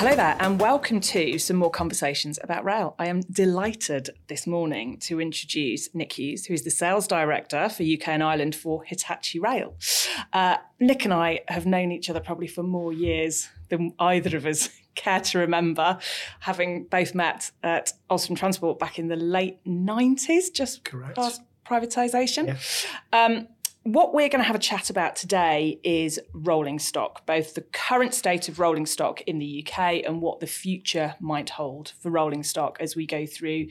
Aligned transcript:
Hello 0.00 0.16
there, 0.16 0.34
and 0.40 0.58
welcome 0.58 0.98
to 0.98 1.38
some 1.38 1.58
more 1.58 1.70
conversations 1.70 2.38
about 2.42 2.64
rail. 2.64 2.94
I 2.98 3.08
am 3.08 3.20
delighted 3.20 4.08
this 4.28 4.46
morning 4.46 4.96
to 5.00 5.20
introduce 5.20 5.94
Nick 5.94 6.18
Hughes, 6.18 6.46
who 6.46 6.54
is 6.54 6.64
the 6.64 6.70
sales 6.70 7.06
director 7.06 7.68
for 7.68 7.82
UK 7.82 8.08
and 8.08 8.22
Ireland 8.22 8.54
for 8.54 8.82
Hitachi 8.82 9.38
Rail. 9.40 9.74
Uh, 10.32 10.56
Nick 10.80 11.04
and 11.04 11.12
I 11.12 11.40
have 11.48 11.66
known 11.66 11.92
each 11.92 12.08
other 12.08 12.18
probably 12.18 12.46
for 12.46 12.62
more 12.62 12.94
years 12.94 13.50
than 13.68 13.92
either 13.98 14.38
of 14.38 14.46
us 14.46 14.70
care 14.94 15.20
to 15.20 15.38
remember, 15.38 15.98
having 16.38 16.84
both 16.84 17.14
met 17.14 17.50
at 17.62 17.92
Alstom 18.10 18.38
Transport 18.38 18.78
back 18.78 18.98
in 18.98 19.08
the 19.08 19.16
late 19.16 19.62
90s, 19.66 20.50
just 20.50 20.82
Correct. 20.82 21.16
past 21.16 21.42
privatisation. 21.66 22.46
Yeah. 22.46 23.24
Um, 23.26 23.48
what 23.84 24.12
we're 24.12 24.28
going 24.28 24.40
to 24.40 24.46
have 24.46 24.56
a 24.56 24.60
chat 24.60 24.90
about 24.90 25.16
today 25.16 25.80
is 25.82 26.20
rolling 26.34 26.78
stock, 26.78 27.24
both 27.24 27.54
the 27.54 27.62
current 27.62 28.12
state 28.12 28.48
of 28.48 28.58
rolling 28.58 28.86
stock 28.86 29.22
in 29.22 29.38
the 29.38 29.66
UK 29.66 30.02
and 30.04 30.20
what 30.20 30.40
the 30.40 30.46
future 30.46 31.14
might 31.18 31.50
hold 31.50 31.92
for 32.00 32.10
rolling 32.10 32.42
stock 32.42 32.76
as 32.80 32.94
we 32.94 33.06
go 33.06 33.24
through 33.24 33.68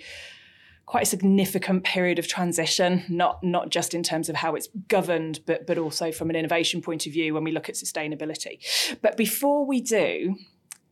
quite 0.87 1.03
a 1.03 1.05
significant 1.05 1.83
period 1.83 2.17
of 2.17 2.27
transition, 2.27 3.03
not 3.09 3.43
not 3.43 3.69
just 3.69 3.93
in 3.93 4.01
terms 4.01 4.27
of 4.27 4.35
how 4.35 4.55
it's 4.55 4.67
governed, 4.87 5.39
but 5.45 5.67
but 5.67 5.77
also 5.77 6.11
from 6.11 6.31
an 6.31 6.35
innovation 6.35 6.81
point 6.81 7.05
of 7.05 7.13
view 7.13 7.35
when 7.35 7.43
we 7.43 7.51
look 7.51 7.69
at 7.69 7.75
sustainability. 7.75 8.57
But 9.03 9.15
before 9.15 9.67
we 9.67 9.79
do, 9.81 10.37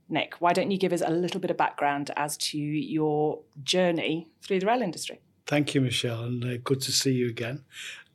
Nick, 0.07 0.35
why 0.39 0.53
don't 0.53 0.69
you 0.69 0.77
give 0.77 0.93
us 0.93 1.01
a 1.03 1.09
little 1.09 1.41
bit 1.41 1.49
of 1.49 1.57
background 1.57 2.11
as 2.15 2.37
to 2.37 2.59
your 2.59 3.39
journey 3.63 4.27
through 4.43 4.59
the 4.59 4.67
rail 4.67 4.83
industry? 4.83 5.19
Thank 5.47 5.73
you, 5.73 5.81
Michelle, 5.81 6.25
and 6.25 6.43
uh, 6.43 6.57
good 6.63 6.81
to 6.81 6.91
see 6.91 7.13
you 7.13 7.27
again. 7.27 7.63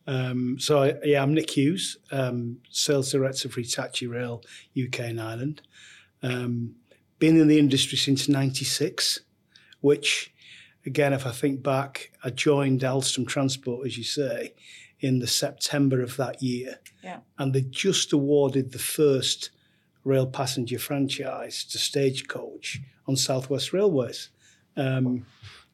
Um, 0.06 0.58
so, 0.58 0.82
I, 0.82 0.94
yeah, 1.04 1.22
I'm 1.22 1.34
Nick 1.34 1.50
Hughes, 1.50 1.96
um, 2.10 2.58
Sales 2.70 3.12
Director 3.12 3.48
for 3.48 3.60
Hitachi 3.60 4.06
Rail 4.06 4.42
UK 4.80 5.00
and 5.00 5.20
Ireland. 5.20 5.62
Um, 6.22 6.74
been 7.18 7.40
in 7.40 7.48
the 7.48 7.58
industry 7.58 7.96
since 7.96 8.28
96, 8.28 9.20
which, 9.80 10.32
again, 10.84 11.12
if 11.12 11.26
I 11.26 11.30
think 11.30 11.62
back, 11.62 12.10
I 12.24 12.30
joined 12.30 12.80
Alstom 12.80 13.26
Transport, 13.26 13.86
as 13.86 13.96
you 13.96 14.04
say, 14.04 14.54
in 15.00 15.18
the 15.18 15.26
September 15.26 16.00
of 16.02 16.16
that 16.16 16.42
year. 16.42 16.80
Yeah. 17.02 17.18
And 17.38 17.52
they 17.52 17.62
just 17.62 18.12
awarded 18.12 18.72
the 18.72 18.78
first 18.78 19.50
rail 20.04 20.26
passenger 20.26 20.78
franchise 20.78 21.64
to 21.64 21.78
Stagecoach 21.78 22.80
on 23.06 23.16
Southwest 23.16 23.72
Railways. 23.72 24.30
Um, 24.76 25.26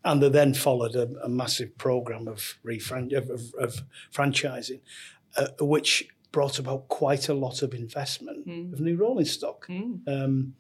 and 0.05 0.23
they 0.23 0.29
then 0.29 0.55
followed 0.55 0.95
a, 0.95 1.09
a 1.25 1.29
massive 1.29 1.77
program 1.79 2.29
of, 2.29 2.59
refran- 2.65 3.13
of, 3.17 3.29
of, 3.31 3.43
of 3.59 3.83
franchising, 4.13 4.81
uh, 5.37 5.49
which 5.61 6.09
brought 6.33 6.59
about 6.59 6.89
quite 6.89 7.29
a 7.29 7.35
lot 7.35 7.63
of 7.63 7.75
investment 7.75 8.47
of 8.75 8.81
new 8.81 8.97
rolling 8.97 9.25
stock. 9.25 9.67
Um, 10.07 10.55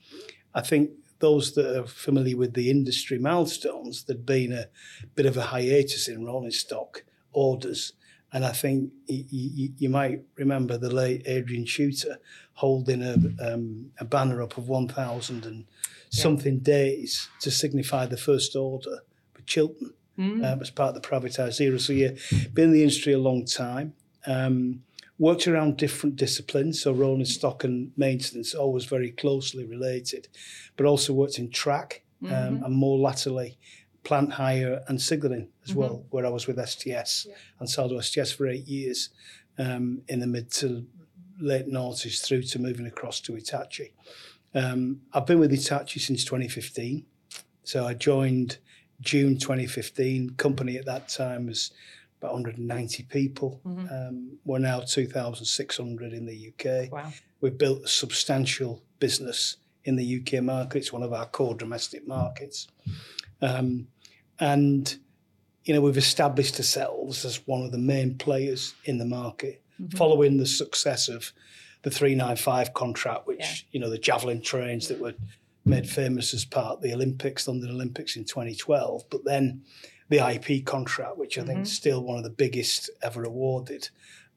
I 0.54 0.60
think 0.62 0.90
those 1.20 1.52
that 1.54 1.76
are 1.80 1.86
familiar 1.86 2.36
with 2.36 2.54
the 2.54 2.70
industry 2.70 3.18
milestones, 3.18 4.04
there'd 4.04 4.24
been 4.26 4.52
a 4.52 4.66
bit 5.14 5.26
of 5.26 5.36
a 5.36 5.42
hiatus 5.42 6.08
in 6.08 6.24
rolling 6.24 6.50
stock 6.52 7.04
orders. 7.32 7.92
And 8.32 8.44
I 8.44 8.52
think 8.52 8.92
y- 9.08 9.24
y- 9.32 9.72
you 9.78 9.88
might 9.88 10.22
remember 10.36 10.76
the 10.78 10.90
late 10.94 11.22
Adrian 11.26 11.64
Shooter 11.66 12.18
holding 12.54 13.02
a, 13.02 13.16
um, 13.40 13.90
a 13.98 14.04
banner 14.04 14.42
up 14.42 14.58
of 14.58 14.68
1,000 14.68 15.44
and 15.46 15.64
something 16.10 16.58
days 16.60 17.28
to 17.40 17.50
signify 17.50 18.06
the 18.06 18.16
first 18.16 18.54
order 18.56 18.98
for 19.48 19.52
Chiltern 19.52 19.92
um, 20.44 20.60
as 20.60 20.70
part 20.70 20.94
of 20.94 21.02
the 21.02 21.08
privatised 21.08 21.60
era. 21.60 21.78
So, 21.78 21.92
yeah, 21.92 22.10
been 22.52 22.66
in 22.66 22.72
the 22.72 22.82
industry 22.82 23.12
a 23.12 23.18
long 23.18 23.44
time. 23.44 23.94
Um, 24.26 24.82
worked 25.18 25.48
around 25.48 25.76
different 25.76 26.16
disciplines, 26.16 26.82
so 26.82 26.92
rolling 26.92 27.24
stock 27.24 27.64
and 27.64 27.92
maintenance, 27.96 28.54
always 28.54 28.84
very 28.84 29.10
closely 29.10 29.64
related, 29.64 30.28
but 30.76 30.86
also 30.86 31.12
worked 31.12 31.38
in 31.38 31.50
track 31.50 32.02
um, 32.26 32.62
and 32.64 32.74
more 32.74 32.98
latterly 32.98 33.58
plant 34.04 34.32
hire 34.32 34.82
and 34.88 35.00
signalling 35.00 35.48
as 35.64 35.74
well, 35.74 36.04
where 36.10 36.24
I 36.24 36.28
was 36.30 36.46
with 36.46 36.56
STS 36.66 37.26
Ansaldo 37.60 38.02
STS 38.02 38.32
for 38.32 38.46
eight 38.46 38.66
years 38.66 39.10
um, 39.58 40.02
in 40.08 40.20
the 40.20 40.26
mid 40.26 40.50
to 40.52 40.86
late 41.40 41.68
noughties 41.68 42.24
through 42.24 42.42
to 42.42 42.58
moving 42.58 42.86
across 42.86 43.20
to 43.20 43.34
Hitachi. 43.34 43.94
Um, 44.54 45.02
I've 45.12 45.26
been 45.26 45.38
with 45.38 45.50
Hitachi 45.50 46.00
since 46.00 46.24
2015. 46.24 47.04
So 47.64 47.86
I 47.86 47.94
joined 47.94 48.58
June 49.00 49.38
2015. 49.38 50.30
Company 50.36 50.76
at 50.76 50.86
that 50.86 51.08
time 51.08 51.46
was 51.46 51.70
about 52.20 52.32
190 52.32 53.04
people. 53.04 53.60
Um, 53.64 54.38
we're 54.44 54.58
now 54.58 54.80
2,600 54.80 56.12
in 56.12 56.26
the 56.26 56.52
UK. 56.52 56.90
Wow. 56.92 57.12
We've 57.40 57.56
built 57.56 57.84
a 57.84 57.88
substantial 57.88 58.82
business 58.98 59.56
in 59.84 59.96
the 59.96 60.20
UK 60.20 60.42
market. 60.42 60.78
It's 60.78 60.92
one 60.92 61.02
of 61.04 61.12
our 61.12 61.26
core 61.26 61.54
domestic 61.54 62.06
markets. 62.08 62.66
Um, 63.40 63.86
and, 64.40 64.96
you 65.64 65.74
know, 65.74 65.80
we've 65.80 65.96
established 65.96 66.56
ourselves 66.58 67.24
as 67.24 67.46
one 67.46 67.62
of 67.64 67.70
the 67.72 67.78
main 67.78 68.18
players 68.18 68.74
in 68.84 68.98
the 68.98 69.04
market, 69.04 69.62
following 69.94 70.36
the 70.38 70.46
success 70.46 71.08
of 71.08 71.32
the 71.82 71.90
395 71.90 72.74
contract, 72.74 73.28
which, 73.28 73.38
Yeah. 73.38 73.54
you 73.70 73.80
know, 73.80 73.88
the 73.90 73.98
javelin 73.98 74.42
trains 74.42 74.88
that 74.88 74.98
were 74.98 75.14
made 75.68 75.88
famous 75.88 76.32
as 76.34 76.44
part 76.44 76.76
of 76.76 76.82
the 76.82 76.92
Olympics, 76.92 77.46
London 77.46 77.70
Olympics 77.70 78.16
in 78.16 78.24
2012. 78.24 79.04
But 79.10 79.24
then 79.24 79.62
the 80.08 80.18
IEP 80.18 80.64
contract, 80.64 81.18
which 81.18 81.38
I 81.38 81.44
think 81.44 81.60
is 81.60 81.72
still 81.72 82.02
one 82.02 82.16
of 82.16 82.24
the 82.24 82.30
biggest 82.30 82.90
ever 83.02 83.24
awarded. 83.24 83.90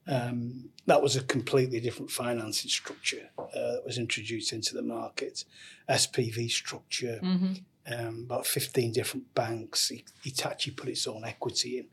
Um, 0.07 0.69
that 0.87 1.01
was 1.01 1.15
a 1.15 1.23
completely 1.23 1.79
different 1.79 2.11
financing 2.11 2.69
structure 2.69 3.29
uh, 3.37 3.43
that 3.53 3.83
was 3.85 3.97
introduced 3.97 4.51
into 4.51 4.73
the 4.73 4.81
market. 4.81 5.45
SPV 5.87 6.49
structure, 6.49 7.19
um, 7.23 8.23
about 8.25 8.45
15 8.45 8.91
different 8.91 9.33
banks. 9.33 9.89
Hi- 9.89 10.03
Hitachi 10.23 10.71
put 10.71 10.89
its 10.89 11.07
own 11.07 11.23
equity 11.23 11.79
in. 11.79 11.85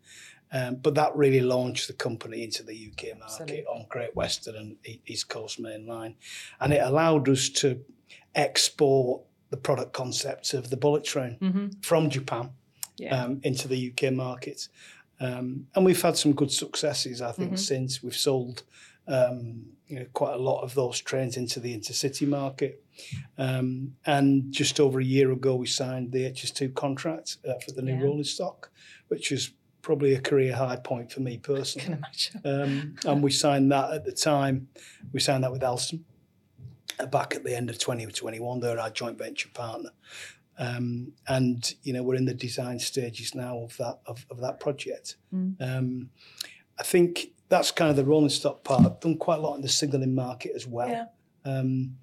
Um, 0.51 0.77
but 0.77 0.95
that 0.95 1.15
really 1.15 1.43
launched 1.43 1.89
the 1.89 1.93
company 1.93 2.43
into 2.43 2.63
the 2.63 2.73
UK 2.91 3.19
market 3.19 3.43
Absolutely. 3.43 3.67
on 3.67 3.87
Great 3.91 4.17
Western 4.17 4.57
and 4.57 4.77
East 5.07 5.29
Coast 5.29 5.61
Main 5.61 5.87
Line. 5.87 6.15
And 6.59 6.73
it 6.73 6.83
allowed 6.83 7.29
us 7.29 7.51
to 7.51 7.85
export 8.35 9.23
the 9.51 9.57
product 9.57 9.93
concept 9.93 10.55
of 10.55 10.71
the 10.71 10.77
bullet 10.77 11.05
train 11.05 11.73
from 11.83 12.11
Japan 12.11 12.51
Yeah. 12.99 13.25
um, 13.25 13.41
into 13.43 13.69
the 13.69 13.93
UK 13.93 14.13
market. 14.13 14.69
Um, 15.21 15.67
and 15.75 15.85
we've 15.85 16.01
had 16.01 16.17
some 16.17 16.33
good 16.33 16.51
successes, 16.53 17.21
I 17.23 17.33
think, 17.33 17.59
since 17.59 18.03
we've 18.03 18.17
sold 18.17 18.63
um, 19.09 19.65
you 19.87 20.01
know, 20.01 20.07
quite 20.13 20.35
a 20.35 20.39
lot 20.39 20.61
of 20.63 20.75
those 20.75 21.01
trains 21.01 21.37
into 21.39 21.61
the 21.61 21.75
intercity 21.77 22.29
market. 22.29 22.83
Um, 23.39 23.95
and 24.05 24.53
just 24.53 24.79
over 24.81 25.01
a 25.01 25.05
year 25.05 25.33
ago, 25.33 25.55
we 25.55 25.67
signed 25.67 26.13
the 26.13 26.25
HS2 26.31 26.75
contract 26.75 27.39
uh, 27.49 27.55
for 27.65 27.73
the 27.73 27.81
new 27.83 27.95
Yeah. 27.95 28.03
rolling 28.03 28.25
stock, 28.25 28.71
which 29.09 29.31
was 29.31 29.53
probably 29.81 30.13
a 30.15 30.21
career 30.21 30.55
high 30.55 30.77
point 30.77 31.11
for 31.11 31.21
me 31.21 31.39
personally. 31.39 31.87
can 31.87 31.95
imagine. 31.95 32.41
Um, 32.45 32.95
and 33.07 33.23
we 33.23 33.31
signed 33.45 33.73
that 33.73 33.93
at 33.93 34.05
the 34.05 34.13
time. 34.13 34.69
We 35.13 35.21
signed 35.21 35.43
that 35.45 35.53
with 35.53 35.63
Alstom 35.63 36.01
back 37.07 37.35
at 37.35 37.45
the 37.45 37.57
end 37.57 37.71
of 37.71 37.79
2021. 37.79 38.61
They're 38.61 38.79
our 38.79 38.91
joint 38.91 39.19
venture 39.19 39.49
partner. 39.51 39.91
Um, 40.61 41.13
and 41.29 41.73
you 41.85 41.93
know 41.93 42.03
we're 42.03 42.17
in 42.17 42.25
the 42.25 42.35
design 42.35 42.81
stages 42.81 43.35
now 43.35 43.59
of 43.59 43.77
that 43.77 44.01
of, 44.07 44.27
of 44.31 44.41
that 44.41 44.59
project. 44.59 45.17
Um, 45.63 46.11
I 46.79 46.83
think 46.83 47.29
that's 47.49 47.71
kind 47.71 47.91
of 47.91 47.97
the 47.97 48.05
rolling 48.05 48.29
stock 48.29 48.65
part. 48.65 48.85
I've 48.85 49.01
done 49.01 49.17
quite 49.17 49.39
a 49.39 49.43
lot 49.43 49.55
in 49.55 49.63
the 49.63 49.69
signalling 49.69 50.15
market 50.15 50.53
as 50.55 50.67
well. 50.67 50.89
Yeah. 50.89 51.07
Um, 51.45 51.97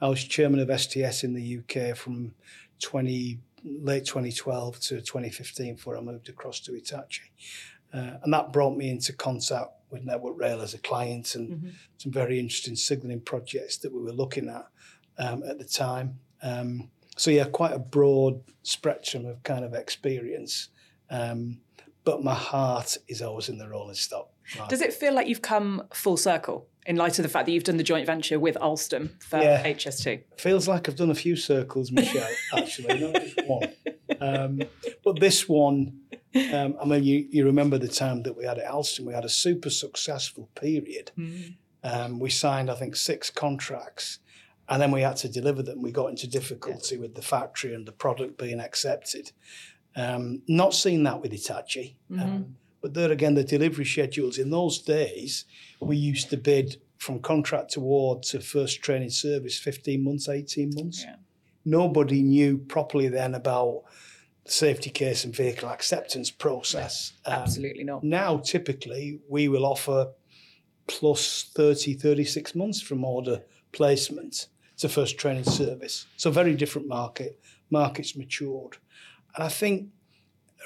I 0.00 0.08
was 0.08 0.22
chairman 0.22 0.60
of 0.60 0.80
STS 0.80 1.24
in 1.24 1.32
the 1.32 1.58
UK 1.58 1.96
from 1.96 2.34
20 2.80 3.38
late 3.64 4.04
2012 4.04 4.80
to 4.80 5.00
2015 5.00 5.76
before 5.76 5.96
I 5.96 6.00
moved 6.00 6.28
across 6.28 6.60
to 6.60 6.72
Hitachi. 6.72 7.22
Uh, 7.92 8.18
and 8.22 8.32
that 8.32 8.52
brought 8.52 8.76
me 8.76 8.90
into 8.90 9.12
contact 9.12 9.68
with 9.90 10.04
Network 10.04 10.38
Rail 10.38 10.62
as 10.62 10.72
a 10.74 10.78
client 10.78 11.34
and 11.34 11.72
some 11.98 12.10
very 12.12 12.38
interesting 12.38 12.74
signalling 12.76 13.20
projects 13.20 13.76
that 13.78 13.92
we 13.92 14.00
were 14.02 14.12
looking 14.12 14.48
at 14.48 14.66
um, 15.18 15.42
at 15.42 15.58
the 15.58 15.64
time. 15.64 16.18
Um, 16.42 16.90
so 17.16 17.30
yeah, 17.30 17.44
quite 17.44 17.72
a 17.72 17.78
broad 17.78 18.40
spectrum 18.62 19.26
of 19.26 19.42
kind 19.42 19.64
of 19.64 19.74
experience. 19.74 20.68
Um, 21.10 21.60
but 22.04 22.24
my 22.24 22.34
heart 22.34 22.96
is 23.06 23.20
always 23.20 23.48
in 23.50 23.58
the 23.58 23.68
rolling 23.68 23.94
stock. 23.94 24.30
market. 24.56 24.70
Does 24.70 24.80
it 24.80 24.94
feel 24.94 25.12
like 25.14 25.28
you've 25.28 25.42
come 25.42 25.82
full 25.92 26.16
circle 26.16 26.66
in 26.86 26.96
light 26.96 27.18
of 27.18 27.22
the 27.22 27.28
fact 27.28 27.46
that 27.46 27.52
you've 27.52 27.62
done 27.62 27.76
the 27.76 27.84
joint 27.84 28.06
venture 28.06 28.40
with 28.40 28.56
Alstom 28.56 29.22
for 29.22 29.38
Yeah. 29.40 29.62
HS2? 29.62 30.22
Feels 30.38 30.66
like 30.66 30.88
I've 30.88 30.96
done 30.96 31.10
a 31.10 31.14
few 31.14 31.36
circles, 31.36 31.92
Michelle, 31.92 32.26
actually, 32.56 32.98
not 32.98 33.22
just 33.22 33.46
one. 33.46 33.68
Um, 34.22 34.62
but 35.04 35.18
this 35.20 35.48
one, 35.48 35.98
um, 36.52 36.76
I 36.80 36.84
mean, 36.84 37.02
you, 37.04 37.26
you 37.30 37.44
remember 37.44 37.78
the 37.78 37.88
time 37.88 38.22
that 38.22 38.36
we 38.36 38.44
had 38.44 38.58
at 38.58 38.70
Alstom, 38.70 39.00
we 39.06 39.14
had 39.14 39.24
a 39.24 39.28
super 39.28 39.70
successful 39.70 40.48
period. 40.54 41.10
Um, 41.84 42.20
we 42.20 42.30
signed, 42.30 42.70
I 42.70 42.74
think, 42.74 42.94
six 42.96 43.30
contracts, 43.30 44.20
and 44.68 44.80
then 44.80 44.92
we 44.92 45.02
had 45.02 45.16
to 45.16 45.28
deliver 45.28 45.62
them. 45.62 45.82
We 45.82 45.90
got 45.90 46.10
into 46.10 46.28
difficulty 46.28 46.96
with 46.96 47.14
the 47.14 47.22
factory 47.22 47.74
and 47.74 47.84
the 47.86 47.92
product 47.92 48.38
being 48.38 48.60
accepted. 48.60 49.32
Um, 49.96 50.42
not 50.48 50.72
seen 50.74 51.02
that 51.02 51.20
with 51.20 51.32
Hitachi. 51.32 51.96
Um, 52.22 52.56
but 52.80 52.94
there 52.94 53.10
again, 53.12 53.34
the 53.34 53.44
delivery 53.44 53.84
schedules 53.84 54.38
in 54.38 54.50
those 54.50 54.78
days, 54.78 55.44
we 55.80 55.96
used 55.96 56.30
to 56.30 56.36
bid 56.36 56.80
from 56.98 57.18
contract 57.20 57.76
award 57.76 58.22
to 58.22 58.40
first 58.40 58.82
training 58.82 59.10
service 59.10 59.58
15 59.58 60.02
months, 60.04 60.28
18 60.28 60.70
months. 60.74 61.02
Yeah. 61.04 61.16
nobody 61.64 62.22
knew 62.22 62.58
properly 62.58 63.08
then 63.08 63.34
about 63.34 63.82
safety 64.44 64.90
case 64.90 65.24
and 65.24 65.34
vehicle 65.34 65.68
acceptance 65.68 66.30
process. 66.30 67.12
Um, 67.24 67.34
Absolutely 67.34 67.84
not. 67.84 68.02
Now, 68.02 68.38
typically, 68.38 69.20
we 69.28 69.48
will 69.48 69.64
offer 69.64 70.12
plus 70.86 71.50
30, 71.54 71.94
36 71.94 72.54
months 72.54 72.80
from 72.80 73.04
order 73.04 73.42
placement 73.72 74.48
to 74.78 74.88
first 74.88 75.18
training 75.18 75.44
service. 75.44 76.06
So, 76.16 76.30
very 76.30 76.54
different 76.54 76.88
market. 76.88 77.40
Market's 77.70 78.16
matured. 78.16 78.76
And 79.34 79.44
I 79.44 79.48
think 79.48 79.88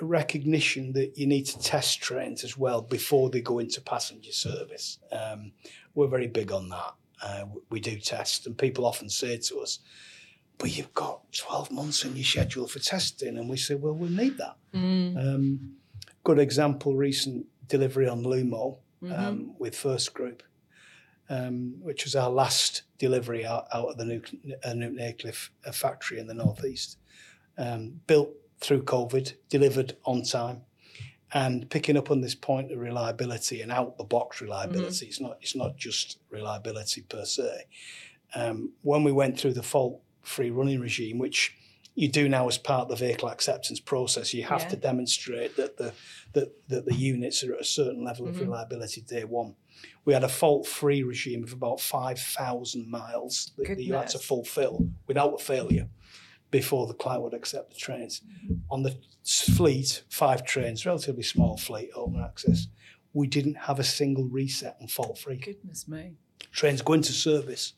a 0.01 0.05
recognition 0.05 0.93
that 0.93 1.17
you 1.17 1.27
need 1.27 1.47
to 1.47 1.59
test 1.59 2.01
trains 2.01 2.45
as 2.45 2.57
well 2.57 2.83
before 2.83 3.31
they 3.31 3.41
go 3.41 3.59
into 3.59 3.81
passenger 3.81 4.33
service. 4.33 4.99
Um, 5.13 5.53
we're 5.95 6.09
very 6.09 6.27
big 6.27 6.53
on 6.53 6.69
that. 6.71 6.95
Uh, 7.23 7.45
we 7.71 7.81
do 7.81 7.99
test, 7.99 8.47
and 8.47 8.59
people 8.59 8.85
often 8.85 9.09
say 9.09 9.39
to 9.39 9.61
us, 9.61 9.79
but 10.59 10.77
you've 10.77 10.95
got 10.95 11.21
12 11.33 11.71
months 11.71 12.05
in 12.05 12.17
your 12.17 12.25
schedule 12.25 12.67
for 12.67 12.79
testing. 12.79 13.37
And 13.37 13.49
we 13.49 13.57
say, 13.57 13.75
well, 13.75 13.95
we'll 13.95 14.11
need 14.11 14.39
that. 14.39 14.57
Mm. 14.75 15.17
Um, 15.35 15.77
good 16.25 16.39
example, 16.39 16.97
recent 16.97 17.47
delivery 17.69 18.09
on 18.09 18.23
Lumo 18.25 18.79
um, 19.03 19.11
Mm-hmm. 19.11 19.51
with 19.59 19.77
First 19.77 20.15
Group, 20.15 20.43
um, 21.29 21.75
which 21.81 22.05
was 22.05 22.17
our 22.17 22.31
last 22.31 22.83
delivery 22.99 23.45
out, 23.45 23.67
out 23.73 23.89
of 23.91 23.99
the 23.99 24.05
Newton, 24.05 24.55
uh, 24.65 24.73
Newton 24.73 25.01
Aycliffe 25.01 25.51
uh, 25.67 25.73
factory 25.73 26.19
in 26.19 26.27
the 26.27 26.35
northeast. 26.35 26.99
Um, 27.59 28.01
built 28.07 28.31
through 28.61 28.83
COVID, 28.85 29.35
delivered 29.49 29.97
on 30.05 30.23
time, 30.23 30.63
and 31.33 31.69
picking 31.69 31.97
up 31.97 32.11
on 32.11 32.21
this 32.21 32.35
point 32.35 32.73
of 32.73 32.79
reliability 32.79 33.61
and 33.61 33.71
out 33.73 33.99
the 33.99 34.05
box 34.05 34.41
reliability. 34.41 35.07
It's 35.07 35.21
not 35.21 35.37
it's 35.41 35.57
not 35.57 35.77
just 35.77 36.19
reliability 36.31 37.03
per 37.03 37.25
se. 37.25 37.65
Um, 38.35 38.73
when 38.83 39.05
we 39.05 39.13
went 39.13 39.39
through 39.39 39.55
the 39.55 39.63
fault 39.63 40.01
free 40.27 40.51
running 40.51 40.81
regime, 40.81 41.19
which 41.19 41.57
you 41.95 42.09
do 42.09 42.29
now 42.29 42.47
as 42.47 42.59
part 42.59 42.83
of 42.83 42.89
the 42.89 43.07
vehicle 43.07 43.29
acceptance 43.31 43.81
process, 43.81 44.35
you 44.35 44.45
have 44.45 44.63
Yeah. 44.63 44.69
to 44.69 44.77
demonstrate 44.77 45.57
that 45.57 45.77
the 45.79 45.93
that, 46.35 46.69
that 46.69 46.85
the 46.85 46.95
units 46.95 47.43
are 47.43 47.55
at 47.55 47.61
a 47.63 47.65
certain 47.65 48.05
level 48.05 48.29
of 48.29 48.35
mm-hmm. 48.35 48.45
reliability 48.45 49.01
day 49.01 49.25
one. 49.25 49.55
We 50.05 50.13
had 50.13 50.25
a 50.25 50.29
fault 50.29 50.67
free 50.67 51.03
regime 51.03 51.43
of 51.43 51.53
about 51.55 51.81
five 51.81 52.19
thousand 52.19 52.91
miles 52.91 53.53
that, 53.57 53.69
that 53.69 53.83
you 53.83 53.95
had 53.95 54.09
to 54.09 54.19
fulfil 54.19 54.91
without 55.07 55.41
a 55.41 55.43
failure 55.43 55.89
before 56.51 56.87
the 56.87 56.95
client 56.95 57.23
would 57.23 57.35
accept 57.35 57.73
the 57.73 57.79
trains. 57.79 58.23
On 58.71 58.83
the 58.83 58.97
fleet, 59.25 60.03
five 60.11 60.45
trains, 60.45 60.87
relatively 60.87 61.23
small 61.23 61.57
fleet, 61.57 61.91
open 61.95 62.23
access, 62.23 62.69
we 63.15 63.27
didn't 63.27 63.57
have 63.57 63.79
a 63.81 63.85
single 63.85 64.25
reset 64.29 64.77
on 64.81 64.89
fault 64.89 65.19
free. 65.19 65.37
Goodness 65.37 65.89
me. 65.89 66.13
Trains 66.53 66.83
go 66.83 66.93
into 66.93 67.13
service, 67.13 67.73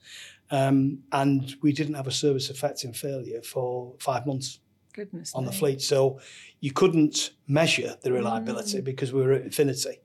um, 0.50 1.00
and 1.12 1.54
we 1.62 1.72
didn't 1.72 1.94
have 1.94 2.06
a 2.06 2.12
service 2.12 2.50
affecting 2.50 2.92
failure 2.92 3.42
for 3.42 3.94
five 3.98 4.26
months 4.26 4.60
Goodness 4.92 5.34
on 5.34 5.44
me. 5.44 5.50
the 5.50 5.56
fleet. 5.56 5.82
So 5.82 6.20
you 6.60 6.72
couldn't 6.72 7.32
measure 7.46 7.96
the 8.02 8.12
reliability 8.12 8.80
because 8.80 9.12
we 9.12 9.22
were 9.22 9.32
at 9.32 9.42
infinity. 9.42 10.00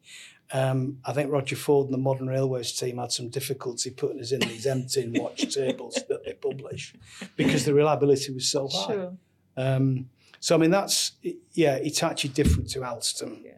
Um, 0.51 0.99
I 1.03 1.13
think 1.13 1.31
Roger 1.31 1.55
Ford 1.55 1.85
and 1.85 1.93
the 1.93 1.97
Modern 1.97 2.27
Railways 2.27 2.73
team 2.73 2.97
had 2.97 3.11
some 3.11 3.29
difficulty 3.29 3.89
putting 3.89 4.19
us 4.19 4.31
in 4.31 4.41
these 4.41 4.67
empty 4.67 5.09
watch 5.15 5.53
tables 5.55 5.99
that 6.09 6.23
they 6.23 6.33
publish 6.33 6.93
because 7.35 7.65
the 7.65 7.73
reliability 7.73 8.33
was 8.33 8.47
so 8.47 8.67
high. 8.67 8.93
Sure. 8.93 9.13
Um, 9.57 10.09
so 10.39 10.55
I 10.55 10.59
mean, 10.59 10.71
that's 10.71 11.13
yeah, 11.53 11.75
it's 11.75 12.03
actually 12.03 12.31
different 12.31 12.69
to 12.71 12.79
Alstom. 12.79 13.43
Yeah. 13.43 13.51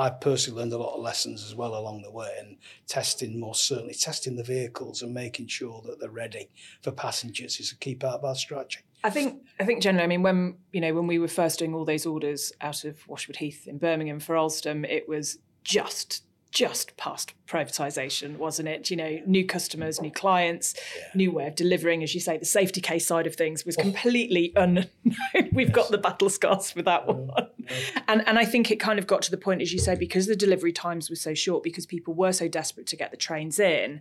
I 0.00 0.08
personally 0.08 0.60
learned 0.60 0.72
a 0.72 0.78
lot 0.78 0.94
of 0.94 1.02
lessons 1.02 1.44
as 1.44 1.54
well 1.54 1.76
along 1.76 2.00
the 2.00 2.10
way, 2.10 2.34
and 2.38 2.56
testing 2.86 3.38
most 3.38 3.64
certainly 3.68 3.92
testing 3.92 4.34
the 4.34 4.42
vehicles 4.42 5.02
and 5.02 5.12
making 5.12 5.48
sure 5.48 5.82
that 5.84 6.00
they're 6.00 6.08
ready 6.08 6.48
for 6.80 6.90
passengers 6.90 7.60
is 7.60 7.70
a 7.70 7.76
key 7.76 7.94
part 7.94 8.14
of 8.14 8.24
our 8.24 8.34
strategy. 8.34 8.80
I 9.04 9.10
think 9.10 9.42
I 9.58 9.66
think 9.66 9.82
generally, 9.82 10.04
I 10.04 10.06
mean, 10.06 10.22
when 10.22 10.56
you 10.72 10.80
know 10.80 10.94
when 10.94 11.06
we 11.06 11.18
were 11.18 11.28
first 11.28 11.58
doing 11.58 11.74
all 11.74 11.84
those 11.84 12.06
orders 12.06 12.50
out 12.62 12.84
of 12.84 13.06
Washwood 13.08 13.36
Heath 13.36 13.68
in 13.68 13.76
Birmingham 13.76 14.20
for 14.20 14.36
Alstom, 14.36 14.88
it 14.88 15.06
was 15.06 15.36
just 15.64 16.22
just 16.50 16.96
past 16.96 17.34
privatisation, 17.46 18.36
wasn't 18.36 18.68
it? 18.68 18.90
You 18.90 18.96
know, 18.96 19.20
new 19.26 19.46
customers, 19.46 20.00
new 20.00 20.10
clients, 20.10 20.74
new 21.14 21.30
way 21.30 21.46
of 21.46 21.54
delivering, 21.54 22.02
as 22.02 22.14
you 22.14 22.20
say, 22.20 22.38
the 22.38 22.44
safety 22.44 22.80
case 22.80 23.06
side 23.06 23.26
of 23.26 23.36
things 23.36 23.64
was 23.64 23.76
oh. 23.78 23.82
completely 23.82 24.52
unknown. 24.56 24.86
We've 25.52 25.72
got 25.72 25.90
the 25.90 25.98
battle 25.98 26.28
scars 26.28 26.70
for 26.70 26.82
that 26.82 27.06
mm. 27.06 27.14
one. 27.14 27.49
And 28.08 28.26
and 28.26 28.38
I 28.38 28.44
think 28.44 28.70
it 28.70 28.76
kind 28.76 28.98
of 28.98 29.06
got 29.06 29.22
to 29.22 29.30
the 29.30 29.36
point, 29.36 29.62
as 29.62 29.72
you 29.72 29.78
say, 29.78 29.94
because 29.94 30.26
the 30.26 30.36
delivery 30.36 30.72
times 30.72 31.10
were 31.10 31.16
so 31.16 31.34
short, 31.34 31.62
because 31.62 31.86
people 31.86 32.14
were 32.14 32.32
so 32.32 32.48
desperate 32.48 32.86
to 32.88 32.96
get 32.96 33.10
the 33.10 33.16
trains 33.16 33.58
in, 33.58 34.00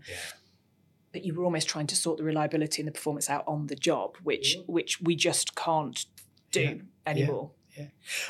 that 1.14 1.26
you 1.26 1.34
were 1.34 1.44
almost 1.44 1.68
trying 1.68 1.88
to 1.88 1.96
sort 1.96 2.18
the 2.18 2.24
reliability 2.24 2.82
and 2.82 2.88
the 2.88 2.92
performance 2.92 3.30
out 3.30 3.44
on 3.48 3.68
the 3.68 3.76
job, 3.76 4.18
which 4.24 4.58
which 4.68 5.02
we 5.02 5.16
just 5.16 5.56
can't 5.56 6.06
do 6.52 6.82
anymore. 7.06 7.52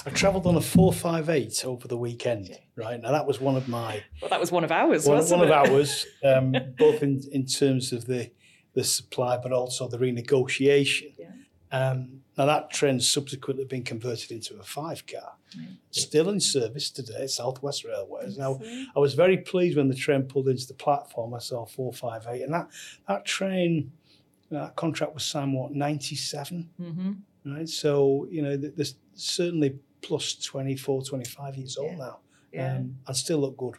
I 0.05 0.09
travelled 0.11 0.45
on 0.45 0.55
a 0.55 0.61
four 0.61 0.93
five 0.93 1.29
eight 1.29 1.65
over 1.65 1.87
the 1.87 1.97
weekend. 1.97 2.51
Right 2.75 3.01
now, 3.01 3.11
that 3.11 3.25
was 3.25 3.41
one 3.41 3.55
of 3.55 3.67
my 3.67 4.03
Well, 4.21 4.29
that 4.29 4.39
was 4.39 4.51
one 4.51 4.63
of 4.63 4.71
ours, 4.71 5.05
one, 5.05 5.17
wasn't 5.17 5.39
one 5.39 5.49
of 5.49 5.53
ours, 5.53 6.05
um, 6.23 6.53
both 6.77 7.01
in, 7.03 7.21
in 7.31 7.45
terms 7.45 7.91
of 7.91 8.05
the 8.05 8.31
the 8.73 8.83
supply, 8.83 9.37
but 9.41 9.51
also 9.51 9.87
the 9.87 9.97
renegotiation. 9.97 11.13
Yeah. 11.17 11.31
Um, 11.71 12.21
now 12.39 12.45
that 12.45 12.71
trend's 12.71 13.07
subsequently 13.07 13.65
been 13.65 13.83
converted 13.83 14.31
into 14.31 14.57
a 14.59 14.63
five 14.63 15.05
car, 15.05 15.33
still 15.91 16.29
in 16.29 16.39
service 16.39 16.89
today, 16.89 17.27
Southwest 17.27 17.83
Railways. 17.83 18.37
Now 18.37 18.59
I 18.95 18.99
was 18.99 19.13
very 19.13 19.37
pleased 19.37 19.77
when 19.77 19.89
the 19.89 19.95
train 19.95 20.23
pulled 20.23 20.47
into 20.47 20.65
the 20.65 20.73
platform. 20.73 21.33
I 21.35 21.39
saw 21.39 21.65
four 21.65 21.93
five 21.93 22.25
eight, 22.29 22.41
and 22.43 22.53
that 22.53 22.69
that 23.07 23.25
train, 23.25 23.91
that 24.49 24.75
contract 24.75 25.13
was 25.13 25.23
signed 25.25 25.53
what 25.53 25.73
ninety 25.73 26.15
seven, 26.15 26.69
hmm 26.77 27.11
right? 27.45 27.69
So 27.69 28.27
you 28.31 28.41
know, 28.41 28.57
th- 28.57 28.73
there's 28.75 28.95
certainly 29.13 29.77
plus 30.01 30.35
24, 30.35 31.03
25 31.03 31.55
years 31.57 31.77
old 31.77 31.97
now, 31.97 32.19
Yeah. 32.53 32.77
um, 32.77 32.95
and 33.05 33.15
still 33.17 33.39
look 33.39 33.57
good. 33.57 33.75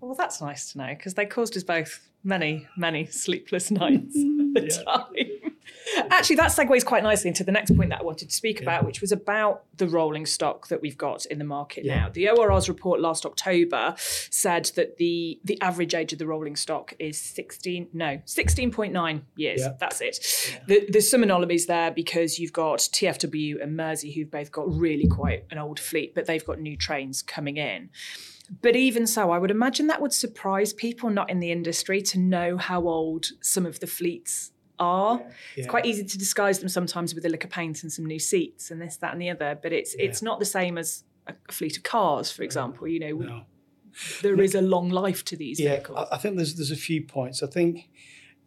Well, 0.00 0.14
that's 0.14 0.40
nice 0.40 0.72
to 0.72 0.78
know 0.78 0.88
because 0.88 1.14
they 1.14 1.26
caused 1.26 1.56
us 1.56 1.62
both 1.64 2.08
many, 2.22 2.66
many 2.76 3.06
sleepless 3.24 3.70
nights 3.72 4.16
at 4.16 4.62
the 4.62 4.84
time. 4.86 5.33
Actually, 6.10 6.36
that 6.36 6.50
segues 6.50 6.84
quite 6.84 7.02
nicely 7.02 7.28
into 7.28 7.44
the 7.44 7.52
next 7.52 7.76
point 7.76 7.90
that 7.90 8.00
I 8.00 8.02
wanted 8.04 8.28
to 8.30 8.34
speak 8.34 8.60
about, 8.60 8.84
which 8.84 9.00
was 9.00 9.12
about 9.12 9.64
the 9.76 9.86
rolling 9.88 10.26
stock 10.26 10.68
that 10.68 10.80
we've 10.80 10.96
got 10.98 11.26
in 11.26 11.38
the 11.38 11.44
market 11.44 11.84
Yeah. 11.84 12.00
now. 12.00 12.08
The 12.10 12.28
ORR's 12.30 12.68
report 12.68 13.00
last 13.00 13.26
October 13.26 13.94
said 13.98 14.66
that 14.76 14.96
the 14.98 15.40
the 15.44 15.60
average 15.60 15.94
age 15.94 16.12
of 16.12 16.18
the 16.18 16.26
rolling 16.26 16.56
stock 16.56 16.94
is 16.98 17.20
16, 17.20 17.88
no, 17.92 18.18
16.9 18.26 19.22
years. 19.36 19.60
Yeah. 19.60 19.74
That's 19.78 20.00
it. 20.00 20.60
The, 20.66 20.86
there's 20.88 21.10
some 21.10 21.22
anomalies 21.22 21.66
there 21.66 21.90
because 21.90 22.38
you've 22.38 22.52
got 22.52 22.78
TFW 22.80 23.62
and 23.62 23.76
Mersey 23.76 24.12
who've 24.12 24.30
both 24.30 24.52
got 24.52 24.72
really 24.72 25.06
quite 25.06 25.44
an 25.50 25.58
old 25.58 25.78
fleet, 25.80 26.14
but 26.14 26.26
they've 26.26 26.44
got 26.44 26.60
new 26.60 26.76
trains 26.76 27.22
coming 27.22 27.56
in. 27.56 27.90
But 28.60 28.76
even 28.76 29.06
so, 29.06 29.30
I 29.30 29.38
would 29.38 29.50
imagine 29.50 29.86
that 29.86 30.02
would 30.02 30.12
surprise 30.12 30.72
people 30.74 31.08
not 31.08 31.30
in 31.30 31.40
the 31.40 31.50
industry 31.50 32.02
to 32.02 32.18
know 32.18 32.58
how 32.58 32.86
old 32.86 33.26
some 33.40 33.64
of 33.64 33.80
the 33.80 33.86
fleets 33.86 34.50
are. 34.78 35.20
It's 35.56 35.66
Yeah. 35.66 35.70
quite 35.70 35.86
easy 35.86 36.04
to 36.04 36.18
disguise 36.18 36.58
them 36.58 36.68
sometimes 36.68 37.14
with 37.14 37.24
a 37.24 37.28
lick 37.28 37.44
of 37.44 37.50
paint 37.50 37.82
and 37.82 37.92
some 37.92 38.06
new 38.06 38.18
seats 38.18 38.70
and 38.70 38.80
this, 38.80 38.96
that, 38.98 39.12
and 39.12 39.20
the 39.22 39.30
other. 39.30 39.58
But 39.62 39.72
it's 39.72 39.94
it's 39.98 40.22
not 40.22 40.38
the 40.38 40.44
same 40.46 40.78
as 40.78 41.04
a, 41.26 41.34
fleet 41.50 41.76
of 41.76 41.82
cars, 41.82 42.30
for 42.30 42.42
example. 42.42 42.86
You 42.88 43.00
know, 43.00 43.16
No. 43.18 43.44
there 44.22 44.40
is 44.40 44.54
a 44.54 44.60
long 44.60 44.90
life 44.90 45.24
to 45.26 45.36
these 45.36 45.60
Yeah, 45.60 45.70
vehicles. 45.76 46.08
I, 46.10 46.16
I 46.16 46.18
think 46.18 46.36
there's 46.36 46.54
there's 46.56 46.70
a 46.72 46.76
few 46.76 47.02
points. 47.02 47.42
I 47.42 47.46
think 47.46 47.88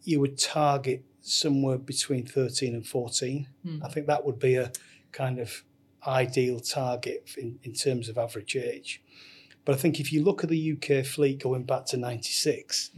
you 0.03 0.19
would 0.19 0.37
target 0.37 1.03
somewhere 1.21 1.77
between 1.77 2.25
13 2.25 2.73
and 2.75 2.85
14. 2.87 3.47
Hmm. 3.63 3.83
I 3.83 3.89
think 3.89 4.07
that 4.07 4.25
would 4.25 4.39
be 4.39 4.55
a 4.55 4.71
kind 5.11 5.39
of 5.39 5.63
ideal 6.05 6.59
target 6.59 7.31
in, 7.37 7.59
in 7.63 7.73
terms 7.73 8.07
of 8.07 8.17
average 8.17 8.55
age. 8.55 9.01
But 9.65 9.75
I 9.75 9.77
think 9.79 9.99
if 9.99 10.13
you 10.13 10.23
look 10.23 10.43
at 10.43 10.49
the 10.49 10.71
UK 10.73 11.05
fleet 11.05 11.39
going 11.43 11.63
back 11.63 11.85
to 11.87 11.97
96, 11.97 12.91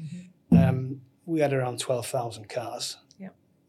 um, 0.51 1.01
we 1.25 1.39
had 1.39 1.51
around 1.53 1.79
12,000 1.79 2.47
cars. 2.49 2.97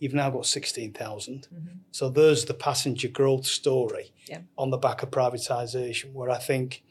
You've 0.01 0.15
now 0.15 0.31
got 0.31 0.47
16,000. 0.47 1.47
Mhm. 1.55 1.79
So 1.93 2.09
there's 2.09 2.47
the 2.47 2.55
passenger 2.55 3.07
growth 3.09 3.47
story 3.47 4.13
Yeah. 4.27 4.41
on 4.59 4.71
the 4.71 4.79
back 4.79 5.03
of 5.05 5.11
privatisation, 5.11 6.13
where 6.13 6.31
I 6.31 6.39
think, 6.39 6.83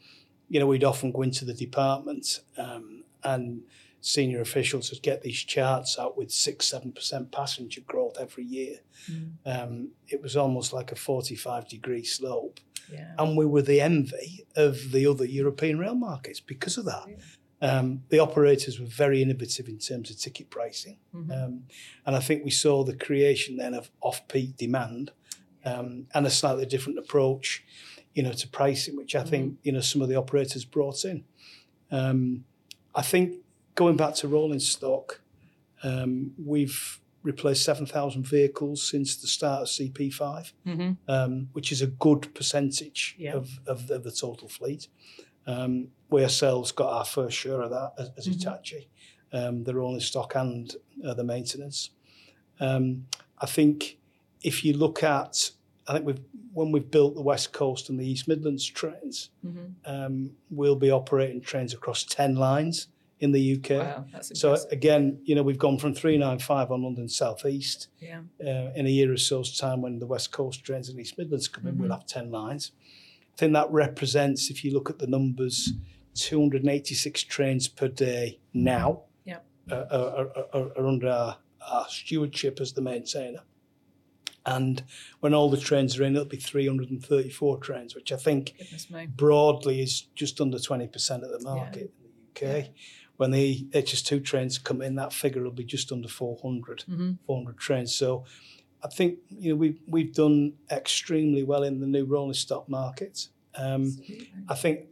you 0.48 0.58
know, 0.60 0.66
we'd 0.66 0.84
often 0.84 1.12
go 1.12 1.22
into 1.22 1.44
the 1.44 1.52
department 1.52 2.40
um, 2.56 3.04
and 3.22 3.62
senior 4.00 4.40
officials 4.40 4.90
would 4.90 5.02
get 5.02 5.20
these 5.22 5.40
charts 5.40 5.98
out 5.98 6.16
with 6.16 6.30
six, 6.30 6.66
seven 6.68 6.92
percent 6.92 7.30
passenger 7.32 7.82
growth 7.82 8.16
every 8.18 8.44
year. 8.44 8.78
Mm. 9.10 9.32
Um, 9.44 9.88
it 10.08 10.22
was 10.22 10.36
almost 10.36 10.72
like 10.72 10.90
a 10.92 10.96
45 10.96 11.68
degree 11.68 12.04
slope. 12.04 12.60
Yeah. 12.90 13.14
And 13.18 13.36
we 13.36 13.44
were 13.44 13.62
the 13.62 13.80
envy 13.80 14.46
of 14.56 14.90
the 14.92 15.04
other 15.06 15.24
European 15.24 15.78
rail 15.78 15.94
markets 15.94 16.40
because 16.40 16.78
of 16.78 16.86
that. 16.86 17.06
Um, 17.62 18.02
the 18.08 18.18
operators 18.18 18.80
were 18.80 18.86
very 18.86 19.20
innovative 19.22 19.68
in 19.68 19.78
terms 19.78 20.10
of 20.10 20.18
ticket 20.18 20.48
pricing. 20.50 20.96
Mhm. 21.14 21.30
Um, 21.44 21.64
and 22.06 22.16
I 22.16 22.20
think 22.20 22.44
we 22.44 22.50
saw 22.50 22.84
the 22.84 22.94
creation 22.96 23.56
then 23.56 23.74
of 23.74 23.90
off 24.00 24.26
peak 24.28 24.56
demand 24.56 25.12
um, 25.64 26.06
and 26.14 26.26
a 26.26 26.30
slightly 26.30 26.64
different 26.66 26.98
approach 26.98 27.62
you 28.14 28.22
know, 28.24 28.32
to 28.32 28.48
pricing, 28.48 28.96
which 28.96 29.14
I 29.14 29.22
think, 29.22 29.58
you 29.62 29.70
know, 29.70 29.80
some 29.80 30.02
of 30.02 30.08
the 30.08 30.16
operators 30.16 30.64
brought 30.64 31.04
in. 31.04 31.22
Um, 31.92 32.44
I 32.94 33.02
think 33.02 33.36
going 33.76 33.96
back 33.96 34.14
to 34.16 34.26
rolling 34.28 34.58
stock, 34.58 35.20
um, 35.84 36.32
we've 36.44 36.98
replaced 37.22 37.62
7,000 37.64 38.26
vehicles 38.26 38.82
since 38.82 39.14
the 39.16 39.26
start 39.28 39.62
of 39.62 39.68
CP5, 39.68 40.52
Mm-hmm. 40.66 40.90
um, 41.08 41.50
which 41.52 41.70
is 41.70 41.82
a 41.82 41.86
good 41.86 42.34
percentage 42.34 43.14
Yeah. 43.18 43.34
of, 43.34 43.60
of, 43.66 43.86
the, 43.86 43.94
of 43.96 44.02
the 44.04 44.10
total 44.10 44.48
fleet. 44.48 44.88
Um, 45.46 45.88
we 46.10 46.22
ourselves 46.22 46.72
got 46.72 46.92
our 46.92 47.04
first 47.04 47.36
share 47.36 47.60
of 47.62 47.70
that 47.70 47.92
as, 47.98 48.10
as 48.16 48.26
Mhm. 48.28 48.32
Hitachi, 48.38 48.88
um, 49.32 49.64
the 49.64 49.74
rolling 49.74 50.00
stock 50.00 50.34
and 50.34 50.74
uh, 51.04 51.14
the 51.14 51.24
maintenance. 51.24 51.90
Um, 52.58 53.06
I 53.38 53.46
think 53.46 53.98
if 54.42 54.64
you 54.64 54.72
look 54.76 55.02
at, 55.02 55.52
I 55.86 55.94
think 55.94 56.06
we've 56.06 56.20
when 56.52 56.72
we've 56.72 56.90
built 56.90 57.14
the 57.14 57.22
West 57.22 57.52
Coast 57.52 57.88
and 57.90 57.98
the 58.00 58.04
East 58.04 58.26
Midlands 58.26 58.66
trains, 58.66 59.30
Mm-hmm. 59.46 59.66
um, 59.84 60.32
we'll 60.50 60.74
be 60.74 60.90
operating 60.90 61.40
trains 61.40 61.72
across 61.72 62.02
10 62.02 62.34
lines 62.34 62.88
in 63.20 63.30
the 63.30 63.54
UK. 63.54 63.70
Wow, 63.78 64.04
So 64.20 64.56
again, 64.72 65.20
you 65.24 65.36
know, 65.36 65.44
we've 65.44 65.58
gone 65.58 65.78
from 65.78 65.94
395 65.94 66.72
on 66.72 66.82
London 66.82 67.08
South 67.08 67.46
East. 67.46 67.86
yeah. 68.00 68.22
Uh, 68.44 68.72
in 68.74 68.84
a 68.86 68.88
year 68.90 69.12
or 69.12 69.16
so's 69.16 69.56
time, 69.56 69.80
when 69.80 70.00
the 70.00 70.06
West 70.06 70.32
Coast 70.32 70.64
trains 70.64 70.88
and 70.88 70.98
East 70.98 71.16
Midlands 71.16 71.46
come 71.46 71.68
in, 71.68 71.76
Mhm. 71.76 71.78
we'll 71.82 71.90
have 71.92 72.04
10 72.06 72.32
lines. 72.32 72.72
I 73.34 73.36
think 73.36 73.52
that 73.54 73.70
represents, 73.70 74.50
if 74.50 74.64
you 74.64 74.72
look 74.72 74.90
at 74.90 74.98
the 74.98 75.06
numbers, 75.06 75.72
286 76.14 77.22
trains 77.24 77.68
per 77.68 77.88
day 77.88 78.40
now 78.52 79.02
Yeah. 79.24 79.38
uh, 79.70 79.84
are, 79.90 80.28
are, 80.36 80.46
are, 80.52 80.78
are 80.78 80.86
under 80.86 81.08
our, 81.08 81.38
our 81.66 81.86
stewardship 81.88 82.60
as 82.60 82.72
the 82.72 82.82
maintainer. 82.82 83.40
And 84.46 84.82
when 85.20 85.34
all 85.34 85.50
the 85.50 85.58
trains 85.58 85.98
are 85.98 86.04
in, 86.04 86.14
it'll 86.16 86.24
be 86.26 86.36
334 86.38 87.58
trains, 87.58 87.94
which 87.94 88.10
I 88.10 88.16
think 88.16 88.54
broadly 89.16 89.82
is 89.82 90.02
just 90.14 90.40
under 90.40 90.56
20% 90.58 91.22
of 91.22 91.30
the 91.30 91.40
market 91.44 91.92
in 92.02 92.10
the 92.34 92.58
UK. 92.58 92.70
When 93.18 93.32
the 93.32 93.68
HS2 93.72 94.24
trains 94.24 94.58
come 94.58 94.80
in, 94.80 94.94
that 94.94 95.12
figure 95.12 95.42
will 95.42 95.50
be 95.50 95.64
just 95.64 95.92
under 95.92 96.08
400, 96.08 96.84
Mm-hmm. 96.88 97.12
400 97.26 97.58
trains. 97.58 97.94
So 97.94 98.24
I 98.82 98.88
think 98.88 99.18
you 99.28 99.50
know 99.50 99.56
we've 99.56 99.78
we've 99.86 100.14
done 100.14 100.54
extremely 100.70 101.42
well 101.44 101.62
in 101.62 101.80
the 101.80 101.86
new 101.86 102.04
rolling 102.04 102.34
stock 102.34 102.68
market. 102.68 103.28
Um, 103.54 103.96
I 104.48 104.54
think 104.54 104.86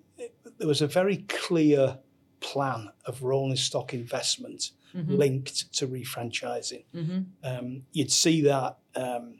there 0.58 0.68
was 0.68 0.82
a 0.82 0.86
very 0.86 1.18
clear 1.28 1.98
plan 2.40 2.90
of 3.06 3.22
rolling 3.22 3.56
stock 3.56 3.94
investment 3.94 4.70
Mm-hmm. 4.96 5.16
linked 5.16 5.70
to 5.74 5.86
refranchising. 5.86 6.82
Mm-hmm. 6.94 7.20
Um, 7.44 7.82
you'd 7.92 8.10
see 8.10 8.40
that 8.44 8.78
um, 8.96 9.34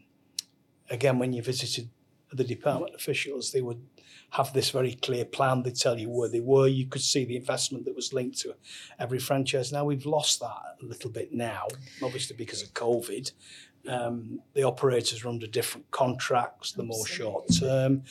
again 0.91 1.19
when 1.19 1.33
you 1.33 1.43
visited 1.43 1.89
the 2.33 2.45
department 2.45 2.95
officials. 2.95 3.53
They 3.53 3.63
would 3.63 3.81
have 4.31 4.53
this 4.53 4.71
very 4.71 4.95
clear 4.95 5.25
plan. 5.25 5.63
They'd 5.63 5.77
tell 5.77 5.99
you 5.99 6.11
where 6.11 6.29
they 6.29 6.41
were. 6.41 6.69
You 6.69 6.87
could 6.87 7.03
see 7.03 7.25
the 7.25 7.37
investment 7.37 7.87
that 7.87 7.97
was 7.97 8.13
linked 8.13 8.39
to 8.41 8.55
every 8.99 9.19
franchise. 9.19 9.73
Now 9.73 9.85
we've 9.85 10.07
lost 10.07 10.41
that 10.41 10.77
a 10.83 10.85
little 10.85 11.11
bit 11.11 11.33
now, 11.33 11.67
obviously 12.03 12.37
because 12.37 12.63
of 12.63 12.75
COVID. 12.75 13.33
Um, 13.89 14.41
the 14.55 14.65
operators 14.65 15.25
are 15.25 15.29
under 15.29 15.47
different 15.47 15.91
contracts, 15.91 16.73
the 16.73 16.83
more 16.83 17.07
short 17.07 17.47
term, 17.59 18.03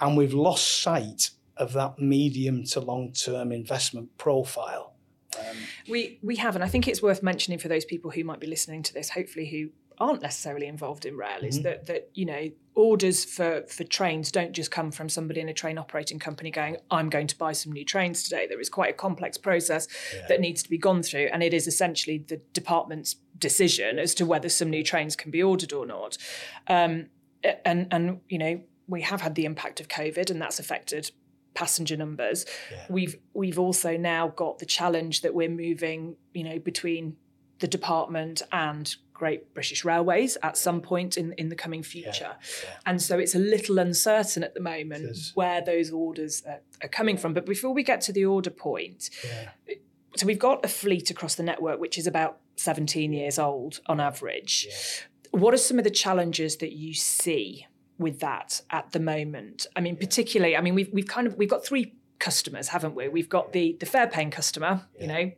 and 0.00 0.16
we've 0.16 0.34
lost 0.34 0.82
sight 0.82 1.30
of 1.56 1.72
that 1.72 1.98
medium 1.98 2.64
to 2.64 2.80
long 2.80 3.12
term 3.12 3.50
investment 3.52 4.16
profile. 4.18 4.94
Um, 5.38 5.56
We 5.88 6.18
we 6.22 6.36
have, 6.36 6.54
and 6.54 6.64
I 6.64 6.68
think 6.68 6.86
it's 6.88 7.02
worth 7.02 7.22
mentioning 7.22 7.58
for 7.58 7.68
those 7.68 7.84
people 7.84 8.10
who 8.10 8.24
might 8.24 8.40
be 8.40 8.46
listening 8.46 8.82
to 8.84 8.94
this, 8.94 9.10
hopefully 9.10 9.46
who 9.46 9.70
aren't 9.98 10.22
necessarily 10.22 10.66
involved 10.66 11.04
in 11.06 11.16
rail, 11.16 11.42
is 11.42 11.58
Mhm. 11.60 11.62
that 11.64 11.86
that 11.86 12.10
you 12.14 12.24
know 12.26 12.50
orders 12.74 13.24
for 13.24 13.62
for 13.68 13.84
trains 13.84 14.30
don't 14.30 14.52
just 14.52 14.70
come 14.70 14.90
from 14.90 15.08
somebody 15.08 15.40
in 15.40 15.48
a 15.48 15.54
train 15.54 15.78
operating 15.78 16.18
company 16.18 16.50
going, 16.50 16.76
I'm 16.90 17.08
going 17.08 17.26
to 17.28 17.36
buy 17.38 17.52
some 17.52 17.72
new 17.72 17.84
trains 17.84 18.22
today. 18.22 18.46
There 18.46 18.60
is 18.60 18.68
quite 18.68 18.90
a 18.90 18.96
complex 18.96 19.38
process 19.38 19.88
Yeah. 20.14 20.26
that 20.28 20.40
needs 20.40 20.62
to 20.62 20.68
be 20.70 20.78
gone 20.78 21.02
through, 21.02 21.28
and 21.32 21.42
it 21.42 21.54
is 21.54 21.66
essentially 21.66 22.18
the 22.18 22.36
department's 22.52 23.16
decision 23.38 23.98
as 23.98 24.14
to 24.14 24.26
whether 24.26 24.48
some 24.48 24.70
new 24.70 24.82
trains 24.82 25.16
can 25.16 25.30
be 25.30 25.42
ordered 25.42 25.72
or 25.72 25.86
not. 25.86 26.18
Um, 26.68 27.10
and 27.64 27.86
and 27.90 28.20
you 28.28 28.38
know 28.38 28.60
we 28.88 29.02
have 29.02 29.20
had 29.20 29.34
the 29.34 29.44
impact 29.44 29.80
of 29.80 29.88
COVID, 29.88 30.30
and 30.30 30.40
that's 30.40 30.58
affected 30.58 31.10
passenger 31.54 31.96
numbers. 31.96 32.44
Yeah. 32.70 32.84
We've 32.90 33.16
we've 33.32 33.58
also 33.58 33.96
now 33.96 34.28
got 34.28 34.58
the 34.58 34.66
challenge 34.66 35.22
that 35.22 35.34
we're 35.34 35.48
moving, 35.48 36.16
you 36.34 36.44
know, 36.44 36.58
between 36.58 37.16
the 37.60 37.66
department 37.66 38.42
and 38.52 38.94
Great 39.16 39.54
British 39.54 39.82
Railways 39.82 40.36
at 40.42 40.58
some 40.58 40.82
point 40.82 41.16
in 41.16 41.32
in 41.32 41.48
the 41.48 41.56
coming 41.56 41.82
future, 41.82 42.36
yeah. 42.36 42.70
and 42.84 43.00
so 43.00 43.18
it's 43.18 43.34
a 43.34 43.38
little 43.38 43.78
uncertain 43.78 44.44
at 44.44 44.52
the 44.52 44.60
moment 44.60 45.32
where 45.34 45.62
those 45.62 45.90
orders 45.90 46.42
are, 46.46 46.60
are 46.82 46.88
coming 46.88 47.16
from. 47.16 47.32
But 47.32 47.46
before 47.46 47.72
we 47.72 47.82
get 47.82 48.02
to 48.02 48.12
the 48.12 48.26
order 48.26 48.50
point, 48.50 49.08
yeah. 49.24 49.74
so 50.16 50.26
we've 50.26 50.38
got 50.38 50.64
a 50.64 50.68
fleet 50.68 51.10
across 51.10 51.34
the 51.34 51.42
network 51.42 51.80
which 51.80 51.96
is 51.96 52.06
about 52.06 52.40
17 52.56 53.12
years 53.14 53.38
old 53.38 53.80
on 53.86 54.00
average. 54.00 54.66
Yeah. 54.68 55.40
What 55.40 55.54
are 55.54 55.58
some 55.58 55.78
of 55.78 55.84
the 55.84 55.90
challenges 55.90 56.58
that 56.58 56.72
you 56.72 56.92
see 56.92 57.66
with 57.98 58.20
that 58.20 58.60
at 58.70 58.92
the 58.92 59.00
moment? 59.00 59.66
I 59.74 59.80
mean, 59.80 59.96
particularly, 59.96 60.56
I 60.56 60.60
mean, 60.60 60.74
we've 60.74 60.90
we've 60.92 61.08
kind 61.08 61.26
of 61.26 61.36
we've 61.38 61.50
got 61.50 61.64
three 61.64 61.94
customers, 62.18 62.68
haven't 62.68 62.94
we? 62.94 63.08
We've 63.08 63.30
got 63.30 63.54
the 63.54 63.76
the 63.80 63.86
fare 63.86 64.08
paying 64.08 64.30
customer, 64.30 64.86
you 65.00 65.06
know, 65.06 65.32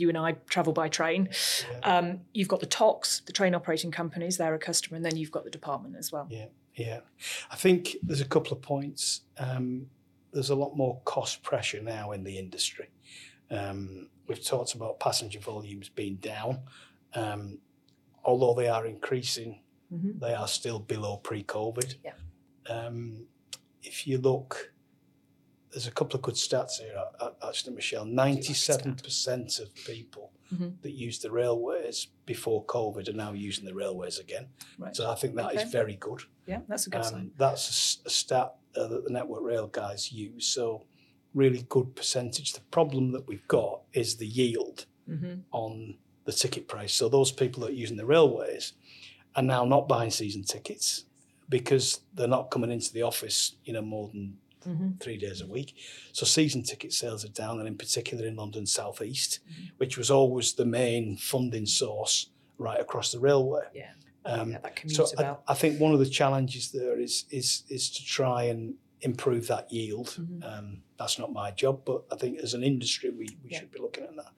you 0.00 0.08
and 0.08 0.16
I 0.18 0.32
travel 0.48 0.72
by 0.72 0.88
train. 0.88 1.28
Yeah. 1.70 1.78
Um, 1.98 2.20
you've 2.32 2.48
got 2.48 2.60
the 2.60 2.66
TOCs, 2.66 3.24
the 3.24 3.32
train 3.32 3.54
operating 3.54 3.90
companies, 3.90 4.36
they're 4.36 4.54
a 4.54 4.58
customer, 4.58 4.96
and 4.96 5.04
then 5.04 5.16
you've 5.16 5.30
got 5.32 5.44
the 5.44 5.50
department 5.50 5.96
as 5.96 6.12
well. 6.12 6.26
Yeah, 6.30 6.46
yeah. 6.74 7.00
I 7.50 7.56
think 7.56 7.96
there's 8.02 8.20
a 8.20 8.24
couple 8.26 8.52
of 8.52 8.62
points. 8.62 9.22
Um, 9.38 9.86
there's 10.32 10.50
a 10.50 10.54
lot 10.54 10.76
more 10.76 11.00
cost 11.04 11.42
pressure 11.42 11.82
now 11.82 12.12
in 12.12 12.22
the 12.24 12.38
industry. 12.38 12.90
Um, 13.50 14.08
we've 14.26 14.44
talked 14.44 14.74
about 14.74 15.00
passenger 15.00 15.40
volumes 15.40 15.88
being 15.88 16.16
down. 16.16 16.60
Um, 17.14 17.58
although 18.24 18.54
they 18.54 18.68
are 18.68 18.84
increasing, 18.86 19.60
Mhm. 19.92 20.20
they 20.20 20.34
are 20.34 20.48
still 20.48 20.78
below 20.78 21.16
pre-COVID. 21.16 21.94
Yeah. 22.04 22.12
Um, 22.68 23.26
if 23.82 24.06
you 24.06 24.18
look, 24.18 24.74
there's 25.70 25.86
a 25.86 25.90
couple 25.90 26.16
of 26.16 26.22
good 26.22 26.34
stats 26.34 26.78
here, 26.80 26.94
a- 26.96 27.24
a- 27.24 27.48
actually, 27.48 27.74
Michelle. 27.74 28.04
97% 28.06 29.58
of 29.60 29.74
people 29.74 30.32
Mhm. 30.52 30.80
that 30.82 30.92
used 30.92 31.22
the 31.22 31.30
railways 31.30 32.08
before 32.26 32.64
COVID 32.64 33.08
are 33.08 33.12
now 33.12 33.32
using 33.32 33.64
the 33.64 33.74
railways 33.74 34.18
again. 34.18 34.48
Right. 34.78 34.94
So 34.96 35.10
I 35.10 35.14
think 35.14 35.34
that 35.36 35.54
is 35.54 35.60
Okay. 35.62 35.70
very 35.70 35.96
good. 35.96 36.22
Yeah, 36.46 36.62
that's 36.68 36.86
a 36.86 36.90
good 36.90 37.04
sign. 37.04 37.14
Um, 37.20 37.32
that's 37.36 38.00
a 38.04 38.10
stat 38.10 38.54
uh, 38.76 38.86
that 38.86 39.04
the 39.04 39.10
Network 39.10 39.42
Rail 39.42 39.66
guys 39.66 40.12
use. 40.12 40.46
So, 40.46 40.86
really 41.34 41.62
good 41.68 41.96
percentage. 41.96 42.52
The 42.52 42.60
problem 42.70 43.12
that 43.12 43.26
we've 43.26 43.46
got 43.48 43.82
is 43.92 44.16
the 44.18 44.26
yield 44.26 44.86
hmm 45.06 45.40
on 45.52 45.98
the 46.26 46.32
ticket 46.32 46.68
price. 46.68 46.92
So, 46.94 47.08
those 47.08 47.32
people 47.32 47.62
that 47.62 47.70
are 47.70 47.74
using 47.84 47.96
the 47.96 48.06
railways 48.06 48.74
are 49.34 49.42
now 49.42 49.64
not 49.64 49.88
buying 49.88 50.10
season 50.10 50.44
tickets 50.44 51.04
because 51.48 52.00
they're 52.14 52.28
not 52.28 52.50
coming 52.50 52.70
into 52.70 52.92
the 52.92 53.02
office, 53.02 53.56
you 53.64 53.72
know, 53.72 53.82
more 53.82 54.08
than 54.10 54.38
hmm 54.64 54.90
three 55.00 55.16
days 55.18 55.40
a 55.40 55.46
week. 55.46 55.74
So, 56.12 56.26
season 56.26 56.62
ticket 56.62 56.92
sales 56.92 57.24
are 57.24 57.28
down, 57.28 57.58
and 57.58 57.68
in 57.68 57.76
particular 57.76 58.26
in 58.26 58.36
London 58.36 58.66
South 58.66 59.00
East, 59.02 59.40
Mhm. 59.48 59.70
which 59.78 59.96
was 59.98 60.10
always 60.10 60.54
the 60.54 60.64
main 60.66 61.16
funding 61.16 61.66
source 61.66 62.30
right 62.58 62.80
across 62.80 63.12
the 63.12 63.18
railway. 63.20 63.62
Yeah. 63.74 63.92
Um, 64.24 64.50
yeah, 64.52 64.58
so 64.88 65.06
I. 65.18 65.36
I 65.46 65.54
think 65.54 65.80
one 65.80 65.92
of 65.92 66.00
the 66.00 66.08
challenges 66.10 66.70
there 66.72 66.98
is 67.00 67.24
is 67.30 67.62
is 67.68 67.88
to 67.90 68.04
try 68.04 68.44
and 68.44 68.74
improve 69.00 69.46
that 69.46 69.72
yield. 69.72 70.08
Mhm. 70.18 70.44
Um, 70.44 70.82
that's 70.98 71.18
not 71.18 71.32
my 71.32 71.52
job, 71.52 71.84
but 71.84 72.04
I 72.10 72.16
think 72.16 72.38
as 72.40 72.52
an 72.54 72.64
industry 72.64 73.10
we, 73.10 73.28
we 73.44 73.50
Yeah. 73.50 73.60
should 73.60 73.70
be 73.70 73.78
looking 73.78 74.02
at 74.04 74.16
that. 74.16 74.32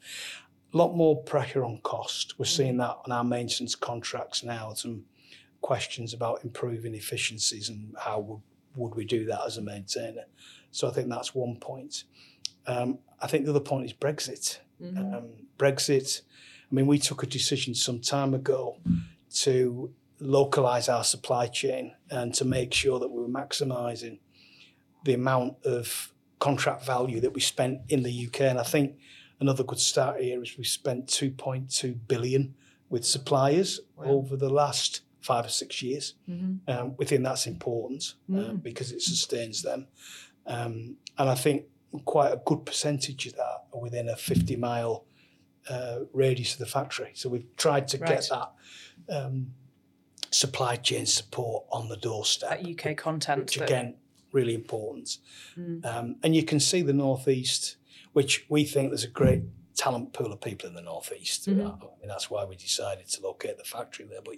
A 0.72 0.76
lot 0.76 0.94
more 0.94 1.22
pressure 1.24 1.64
on 1.64 1.80
cost. 1.80 2.38
We're 2.38 2.44
Mm-hmm. 2.44 2.56
seeing 2.56 2.76
that 2.76 2.98
on 3.04 3.10
our 3.10 3.24
maintenance 3.24 3.74
contracts 3.74 4.44
now. 4.44 4.74
Some 4.74 5.06
questions 5.62 6.12
about 6.14 6.44
improving 6.44 6.94
efficiencies 6.94 7.68
and 7.70 7.94
how 7.98 8.20
would, 8.20 8.40
would 8.76 8.94
we 8.94 9.04
do 9.04 9.24
that 9.26 9.40
as 9.46 9.56
a 9.56 9.62
maintainer. 9.62 10.24
So 10.70 10.88
I 10.88 10.92
think 10.92 11.08
that's 11.08 11.34
one 11.34 11.56
point. 11.56 12.04
Um, 12.66 12.98
I 13.20 13.26
think 13.26 13.44
the 13.44 13.50
other 13.50 13.60
point 13.60 13.86
is 13.86 13.92
Brexit 13.92 14.58
Mhm. 14.80 15.14
um, 15.14 15.28
Brexit. 15.58 16.22
I 16.70 16.74
mean, 16.74 16.86
we 16.86 16.98
took 16.98 17.22
a 17.22 17.26
decision 17.26 17.74
some 17.74 18.00
time 18.00 18.32
ago 18.34 18.78
to 19.34 19.92
localize 20.20 20.88
our 20.88 21.02
supply 21.04 21.46
chain 21.46 21.94
and 22.10 22.32
to 22.34 22.44
make 22.44 22.72
sure 22.74 22.98
that 23.00 23.08
we 23.08 23.20
were 23.22 23.28
maximizing 23.28 24.18
the 25.04 25.14
amount 25.14 25.56
of 25.64 26.12
contract 26.38 26.84
value 26.84 27.20
that 27.20 27.32
we 27.32 27.40
spent 27.40 27.80
in 27.88 28.02
the 28.02 28.12
UK. 28.26 28.42
And 28.42 28.58
I 28.58 28.62
think 28.62 28.96
another 29.40 29.64
good 29.64 29.78
start 29.80 30.20
here 30.20 30.42
is 30.42 30.56
we 30.56 30.64
spent 30.64 31.06
2.2 31.08 31.94
billion 32.06 32.54
with 32.88 33.04
suppliers 33.04 33.80
Wow. 33.96 34.04
over 34.04 34.36
the 34.36 34.50
last 34.50 35.02
five 35.20 35.44
or 35.44 35.48
six 35.50 35.82
years. 35.82 36.14
Mhm. 36.28 36.60
Um, 36.68 36.94
we 36.98 37.04
think 37.04 37.22
that's 37.22 37.46
important 37.46 38.14
uh, 38.30 38.34
Mm. 38.52 38.62
because 38.62 38.90
it 38.92 39.02
sustains 39.02 39.62
them. 39.62 39.86
Um, 40.46 40.96
and 41.18 41.28
I 41.28 41.34
think 41.34 41.66
quite 42.04 42.32
a 42.32 42.40
good 42.44 42.64
percentage 42.64 43.26
of 43.26 43.34
that 43.36 43.64
are 43.72 43.80
within 43.80 44.08
a 44.08 44.16
50 44.16 44.56
mile 44.56 45.04
uh, 45.68 46.00
radius 46.14 46.54
of 46.54 46.58
the 46.58 46.66
factory. 46.66 47.10
So 47.14 47.28
we've 47.28 47.54
tried 47.56 47.86
to 47.88 47.98
Right. 47.98 48.08
get 48.08 48.28
that 48.30 48.52
um, 49.14 49.52
supply 50.30 50.76
chain 50.76 51.04
support 51.06 51.66
on 51.70 51.88
the 51.88 51.96
doorstep. 51.96 52.50
That 52.62 52.66
UK 52.66 52.94
content. 52.96 53.40
Which 53.40 53.56
that- 53.56 53.64
again, 53.68 53.96
really 54.32 54.54
important. 54.54 55.18
Mm. 55.56 55.84
Um, 55.84 56.16
and 56.22 56.34
you 56.34 56.44
can 56.44 56.60
see 56.60 56.80
the 56.82 56.92
Northeast, 56.94 57.76
which 58.14 58.46
we 58.48 58.64
think 58.64 58.90
there's 58.90 59.04
a 59.04 59.08
great 59.08 59.42
talent 59.84 60.12
pool 60.12 60.30
of 60.32 60.40
people 60.40 60.68
in 60.68 60.74
the 60.74 60.82
northeast. 60.82 61.46
Mhm. 61.48 61.66
Uh, 61.82 61.86
and 62.02 62.10
that's 62.10 62.28
why 62.32 62.44
we 62.44 62.54
decided 62.56 63.06
to 63.08 63.22
locate 63.22 63.56
the 63.56 63.64
factory 63.64 64.04
there. 64.06 64.20
But 64.22 64.36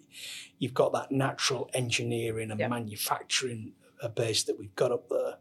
you've 0.61 0.75
got 0.83 0.93
that 0.93 1.11
natural 1.11 1.69
engineering 1.75 2.51
and 2.53 2.61
Yeah. 2.61 2.69
manufacturing 2.69 3.75
base 4.15 4.43
that 4.45 4.59
we've 4.59 4.75
got 4.77 4.91
up 4.93 5.09
there. 5.09 5.39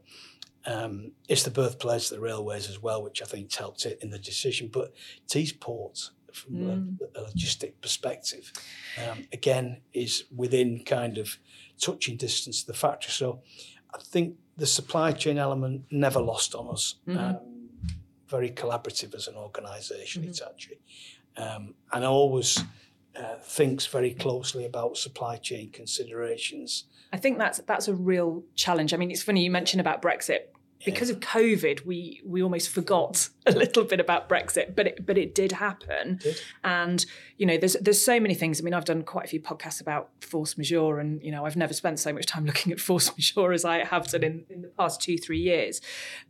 Um, 0.66 1.12
it's 1.28 1.44
the 1.44 1.52
birthplace 1.52 2.06
of 2.12 2.18
the 2.18 2.22
railways 2.22 2.68
as 2.70 2.80
well, 2.82 3.02
which 3.04 3.22
I 3.22 3.26
think 3.26 3.54
helped 3.54 3.86
it 3.86 4.00
in 4.04 4.10
the 4.12 4.20
decision. 4.20 4.70
But 4.70 4.94
Teesport, 5.28 6.12
from 6.34 6.54
Mm. 6.56 7.00
a, 7.16 7.20
a 7.20 7.22
logistic 7.30 7.74
perspective, 7.82 8.52
um, 9.04 9.28
again, 9.34 9.82
is 9.94 10.26
within 10.36 10.84
kind 10.84 11.18
of 11.18 11.38
touching 11.80 12.16
distance 12.18 12.62
of 12.62 12.68
the 12.68 12.74
factory. 12.86 13.12
So 13.12 13.42
I 13.94 14.00
think 14.00 14.38
the 14.58 14.68
supply 14.68 15.12
chain 15.12 15.38
element 15.38 15.86
never 15.92 16.22
lost 16.22 16.54
on 16.56 16.68
us. 16.76 16.96
Mhm. 17.08 17.18
Um, 17.18 17.40
very 18.32 18.50
collaborative 18.50 19.14
as 19.14 19.28
an 19.28 19.36
organization 19.36 20.24
Mhm. 20.24 20.28
Hitachi, 20.28 20.80
um, 21.38 21.76
and 21.92 22.04
always 22.06 22.64
uh, 23.14 23.36
thinks 23.44 23.86
very 23.88 24.14
closely 24.14 24.64
about 24.66 24.96
supply 24.98 25.36
chain 25.36 25.70
considerations. 25.70 26.86
I 27.12 27.18
think 27.18 27.38
that's 27.38 27.60
that's 27.68 27.88
a 27.90 27.94
real 27.94 28.44
challenge. 28.56 28.94
I 28.94 28.98
mean, 28.98 29.12
it's 29.12 29.22
funny 29.24 29.44
you 29.44 29.52
mentioned 29.52 29.82
about 29.82 30.02
Brexit. 30.02 30.44
Because 30.84 31.12
of 31.12 31.20
COVID, 31.20 31.86
we 31.86 32.22
we 32.26 32.42
almost 32.42 32.70
forgot 32.70 33.30
a 33.46 33.52
little 33.52 33.84
bit 33.84 34.00
about 34.00 34.28
Brexit, 34.28 34.76
but 34.76 34.88
it, 34.88 35.06
but 35.06 35.16
it 35.18 35.36
did 35.36 35.52
happen. 35.52 36.18
Did. 36.24 36.42
And 36.64 37.06
you 37.38 37.46
know, 37.46 37.58
there's 37.58 37.74
there's 37.74 38.04
so 38.04 38.20
many 38.20 38.34
things. 38.34 38.60
I 38.60 38.64
mean, 38.64 38.74
I've 38.74 38.86
done 38.86 39.04
quite 39.04 39.26
a 39.26 39.28
few 39.28 39.42
podcasts 39.42 39.80
about 39.82 40.10
force 40.22 40.58
majeure, 40.58 41.00
and 41.00 41.22
you 41.22 41.32
know, 41.32 41.46
I've 41.46 41.58
never 41.58 41.74
spent 41.74 42.00
so 42.00 42.12
much 42.14 42.26
time 42.26 42.46
looking 42.50 42.72
at 42.72 42.80
force 42.80 43.12
majeure 43.16 43.52
as 43.52 43.64
I 43.66 43.84
have 43.84 44.08
done 44.08 44.24
in, 44.24 44.46
in 44.50 44.62
the 44.64 44.70
past 44.70 45.02
two 45.02 45.18
three 45.18 45.40
years. 45.40 45.82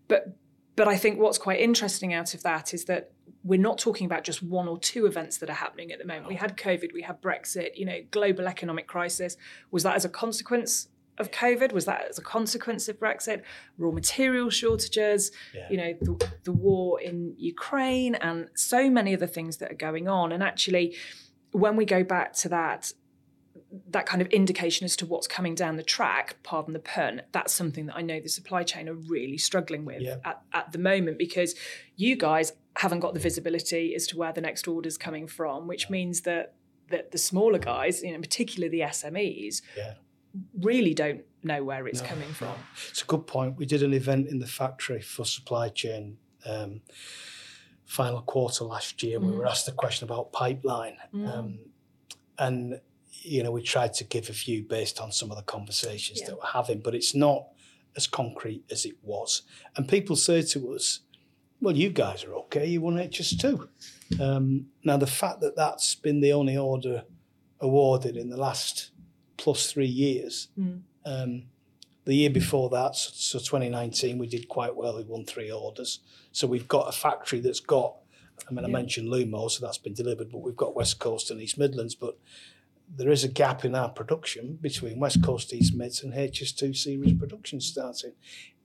But 0.10 0.36
but 0.82 0.88
I 0.88 0.98
think 0.98 1.20
what's 1.20 1.38
quite 1.38 1.60
interesting 1.60 2.12
out 2.12 2.34
of 2.34 2.42
that 2.42 2.74
is 2.74 2.86
that 2.86 3.12
we're 3.44 3.60
not 3.60 3.78
talking 3.78 4.06
about 4.08 4.24
just 4.24 4.42
one 4.42 4.68
or 4.68 4.80
two 4.80 5.06
events 5.06 5.38
that 5.38 5.48
are 5.48 5.54
happening 5.54 5.92
at 5.92 6.00
the 6.00 6.06
moment. 6.06 6.28
We 6.28 6.34
had 6.34 6.58
COVID, 6.58 6.92
we 6.92 7.04
had 7.04 7.22
Brexit, 7.22 7.76
you 7.76 7.86
know, 7.86 8.00
global 8.10 8.48
economic 8.48 8.88
crisis. 8.88 9.38
Was 9.70 9.84
that 9.84 9.96
as 9.96 10.06
a 10.06 10.10
consequence 10.10 10.88
of 11.20 11.30
COVID? 11.30 11.72
Was 11.72 11.86
that 11.86 12.08
as 12.10 12.18
a 12.18 12.24
consequence 12.24 12.90
of 12.90 13.00
Brexit? 13.00 13.44
Raw 13.78 13.92
material 13.92 14.50
shortages, 14.50 15.32
Yeah. 15.54 15.68
you 15.70 15.78
know, 15.78 15.94
the, 16.02 16.32
the 16.46 16.52
war 16.52 17.00
in 17.00 17.36
Ukraine, 17.38 18.16
and 18.16 18.50
so 18.56 18.90
many 18.90 19.14
other 19.14 19.28
things 19.28 19.58
that 19.58 19.72
are 19.72 19.76
going 19.76 20.08
on. 20.08 20.32
And 20.32 20.42
actually, 20.42 20.96
when 21.52 21.76
we 21.76 21.86
go 21.86 22.04
back 22.04 22.34
to 22.38 22.50
that, 22.50 22.92
that 23.90 24.06
kind 24.06 24.22
of 24.22 24.28
indication 24.30 24.84
as 24.86 24.96
to 24.98 25.06
what's 25.06 25.28
coming 25.28 25.56
down 25.56 25.78
the 25.78 25.84
track, 25.84 26.36
pardon 26.44 26.74
the 26.74 26.80
pun, 26.80 27.22
that's 27.32 27.54
something 27.54 27.86
that 27.86 27.96
I 27.96 28.02
know 28.02 28.20
the 28.20 28.28
supply 28.30 28.64
chain 28.64 28.90
are 28.90 28.94
really 28.94 29.38
struggling 29.38 29.86
with 29.86 30.02
Yeah. 30.02 30.18
at, 30.26 30.42
at 30.52 30.72
the 30.74 30.78
moment 30.80 31.18
because 31.18 31.56
you 31.96 32.16
guys 32.18 32.54
haven't 32.78 33.00
got 33.00 33.14
the 33.14 33.20
visibility 33.20 33.96
as 33.96 34.08
to 34.08 34.18
where 34.18 34.34
the 34.34 34.42
next 34.42 34.68
order's 34.68 34.98
coming 34.98 35.26
from, 35.28 35.68
which 35.68 35.90
means 35.90 36.22
that 36.22 36.54
that 36.90 37.12
the 37.12 37.18
smaller 37.18 37.58
guys, 37.60 38.04
you 38.04 38.12
know, 38.12 38.20
particularly 38.20 38.70
the 38.78 38.84
SMEs, 38.84 39.62
Yeah. 39.78 39.94
really 40.60 40.94
don't 40.94 41.22
know 41.42 41.64
where 41.64 41.88
it's 41.88 42.02
No, 42.02 42.08
coming 42.10 42.28
no. 42.28 42.34
from. 42.34 42.56
It's 42.90 43.02
a 43.02 43.06
good 43.06 43.26
point. 43.28 43.56
We 43.56 43.66
did 43.66 43.82
an 43.82 43.94
event 43.94 44.28
in 44.28 44.40
the 44.40 44.48
factory 44.48 45.00
for 45.00 45.24
supply 45.24 45.70
chain 45.70 46.18
um, 46.46 46.82
final 47.86 48.22
quarter 48.22 48.66
last 48.66 49.02
year. 49.04 49.20
We 49.22 49.28
Mm. 49.28 49.38
were 49.38 49.48
asked 49.48 49.68
a 49.70 49.72
question 49.72 50.04
about 50.06 50.34
pipeline. 50.34 50.98
Mm. 51.14 51.28
Um, 51.34 51.60
and, 52.38 52.82
you 53.24 53.44
know, 53.44 53.52
we 53.52 53.62
tried 53.62 53.94
to 53.96 54.04
give 54.04 54.30
a 54.30 54.34
few 54.34 54.64
based 54.64 55.00
on 55.00 55.12
some 55.12 55.30
of 55.32 55.38
the 55.38 55.44
conversations 55.44 56.20
Yeah. 56.20 56.28
that 56.28 56.38
we're 56.40 56.46
having, 56.48 56.80
but 56.80 56.96
it's 56.96 57.14
not 57.14 57.48
as 57.96 58.08
concrete 58.08 58.64
as 58.72 58.86
it 58.86 58.96
was. 59.04 59.44
And 59.76 59.88
people 59.88 60.16
say 60.16 60.42
to 60.42 60.74
us, 60.74 61.00
well, 61.60 61.76
you 61.78 61.90
guys 61.90 62.24
are 62.24 62.34
okay, 62.36 62.66
you 62.66 62.82
won 62.82 62.96
HS2. 62.98 63.68
Um, 64.20 64.68
now, 64.84 64.98
the 64.98 65.06
fact 65.08 65.42
that 65.42 65.56
that's 65.56 65.94
been 65.96 66.20
the 66.22 66.34
only 66.34 66.58
order 66.58 67.04
awarded 67.60 68.18
in 68.18 68.30
the 68.30 68.38
last 68.38 68.90
plus 69.38 69.72
three 69.72 69.86
years, 69.88 70.48
Mm. 70.58 70.82
um, 71.06 71.44
the 72.06 72.16
year 72.16 72.32
before 72.32 72.70
that, 72.72 72.96
so, 72.96 73.12
so 73.14 73.40
2019, 73.40 74.18
we 74.18 74.26
did 74.26 74.48
quite 74.48 74.76
well. 74.76 74.98
We 74.98 75.04
won 75.04 75.24
three 75.26 75.52
orders. 75.52 76.00
So 76.32 76.48
we've 76.48 76.68
got 76.68 76.90
a 76.90 76.92
factory 76.92 77.40
that's 77.40 77.60
got, 77.60 77.98
I 78.50 78.54
mean, 78.54 78.66
I 78.66 78.68
mentioned 78.68 79.10
Lumo, 79.10 79.52
so 79.52 79.64
that's 79.64 79.78
been 79.78 79.94
delivered, 79.94 80.32
but 80.32 80.40
we've 80.40 80.56
got 80.56 80.76
West 80.76 80.98
Coast 81.00 81.30
and 81.30 81.40
East 81.40 81.60
Midlands. 81.60 81.94
But 81.94 82.18
there 82.96 83.12
is 83.12 83.24
a 83.24 83.30
gap 83.30 83.64
in 83.64 83.74
our 83.76 83.90
production 83.90 84.58
between 84.62 85.00
West 85.00 85.24
Coast, 85.24 85.54
East 85.54 85.74
Mids, 85.74 86.04
and 86.04 86.14
HS2 86.14 86.76
series 86.76 87.14
production 87.14 87.62
starting. 87.62 88.14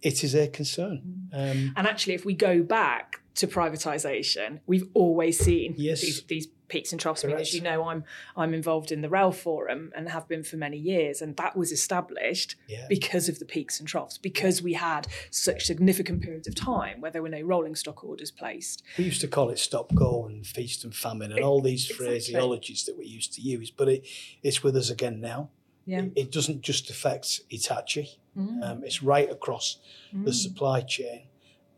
It 0.07 0.23
is 0.23 0.35
a 0.35 0.47
concern. 0.49 1.29
Um, 1.33 1.73
And 1.77 1.85
actually, 1.87 2.15
if 2.15 2.25
we 2.25 2.35
go 2.35 2.63
back 2.63 3.23
to 3.41 3.47
privatisation, 3.47 4.61
we've 4.67 4.89
always 4.95 5.39
seen 5.39 5.75
Yes. 5.77 6.01
these, 6.01 6.23
these 6.35 6.47
peaks 6.69 6.91
and 6.93 7.01
troughs. 7.01 7.25
I 7.25 7.29
mean, 7.29 7.37
as 7.37 7.55
you 7.55 7.61
know, 7.61 7.89
I'm 7.91 8.03
I'm 8.37 8.53
involved 8.55 8.91
in 8.91 9.01
the 9.03 9.09
Rail 9.09 9.31
Forum 9.33 9.93
and 9.97 10.09
have 10.09 10.27
been 10.29 10.43
for 10.43 10.57
many 10.57 10.79
years, 10.79 11.23
and 11.23 11.37
that 11.37 11.57
was 11.57 11.71
established 11.71 12.57
yeah. 12.69 12.87
because 12.89 13.29
of 13.29 13.39
the 13.39 13.45
peaks 13.45 13.79
and 13.81 13.89
troughs, 13.89 14.19
because 14.19 14.63
we 14.63 14.73
had 14.75 15.07
such 15.31 15.65
significant 15.65 16.23
periods 16.23 16.49
of 16.49 16.55
time 16.55 17.01
where 17.01 17.11
there 17.13 17.23
were 17.23 17.29
no 17.39 17.41
rolling 17.41 17.77
stock 17.77 18.03
orders 18.05 18.31
placed. 18.31 18.83
We 18.99 19.05
used 19.05 19.21
to 19.21 19.29
call 19.29 19.51
it 19.51 19.59
stop 19.59 19.95
go 19.95 20.27
and 20.27 20.47
feast 20.47 20.85
and 20.85 20.95
famine 20.95 21.31
and 21.33 21.45
all 21.45 21.61
these 21.61 21.85
Exactly. 21.91 22.07
phraseologies 22.07 22.85
that 22.87 22.97
we 22.99 23.07
used 23.19 23.33
to 23.35 23.41
use, 23.43 23.71
but 23.71 23.89
it, 23.89 24.07
it's 24.43 24.63
with 24.65 24.77
us 24.77 24.91
again 24.91 25.21
now. 25.21 25.51
Yeah. 25.87 26.03
It, 26.03 26.13
it 26.17 26.33
doesn't 26.33 26.61
just 26.63 26.91
affect 26.91 27.41
Hitachi, 27.49 28.19
Mm. 28.37 28.63
um, 28.63 28.85
it's 28.85 29.03
right 29.03 29.31
across 29.31 29.79
the 30.13 30.31
Mm. 30.31 30.35
supply 30.35 30.81
chain. 30.83 31.23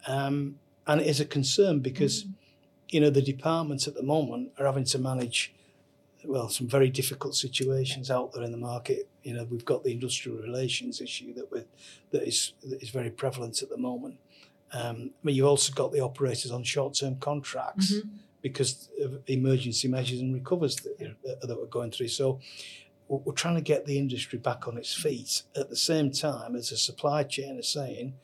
Um, 0.09 0.59
and 0.89 1.01
it 1.01 1.07
is 1.07 1.21
a 1.21 1.25
concern 1.25 1.79
because, 1.81 2.25
Mm. 2.25 2.33
you 2.91 3.01
know, 3.01 3.11
the 3.11 3.23
departments 3.23 3.87
at 3.87 3.95
the 3.95 4.03
moment 4.03 4.51
are 4.59 4.67
having 4.67 4.85
to 4.87 4.99
manage, 4.99 5.53
well, 6.25 6.49
some 6.49 6.67
very 6.67 6.91
difficult 6.91 7.37
situations 7.37 8.11
out 8.11 8.33
there 8.33 8.43
in 8.43 8.51
the 8.51 8.57
market. 8.73 9.09
You 9.23 9.35
know, 9.35 9.45
we've 9.45 9.65
got 9.65 9.85
the 9.85 9.93
industrial 9.93 10.39
relations 10.39 11.01
issue 11.01 11.33
that 11.35 11.53
we 11.53 11.61
that 12.11 12.27
is 12.27 12.55
that 12.65 12.83
is 12.83 12.91
very 12.91 13.11
prevalent 13.11 13.63
at 13.63 13.69
the 13.69 13.77
moment. 13.77 14.19
Um, 14.73 15.11
mean, 15.23 15.37
you've 15.37 15.47
also 15.47 15.73
got 15.73 15.93
the 15.93 16.01
operators 16.01 16.51
on 16.51 16.63
short-term 16.65 17.17
contracts 17.21 17.93
Mhm. 17.93 18.09
because 18.43 18.89
of 19.01 19.23
emergency 19.27 19.87
measures 19.89 20.21
and 20.21 20.35
recovers 20.35 20.77
that, 20.77 20.99
that, 21.25 21.41
that 21.47 21.57
we're 21.59 21.67
going 21.67 21.91
through. 21.91 22.09
So 22.09 22.41
we're, 23.09 23.33
trying 23.33 23.55
to 23.55 23.61
get 23.61 23.87
the 23.87 23.99
industry 23.99 24.39
back 24.39 24.69
on 24.69 24.77
its 24.77 24.93
feet 24.95 25.43
at 25.57 25.71
the 25.71 25.77
same 25.77 26.11
time 26.11 26.55
as 26.55 26.71
the 26.71 26.77
supply 26.77 27.23
chain 27.23 27.59
is 27.59 27.69
saying 27.69 28.15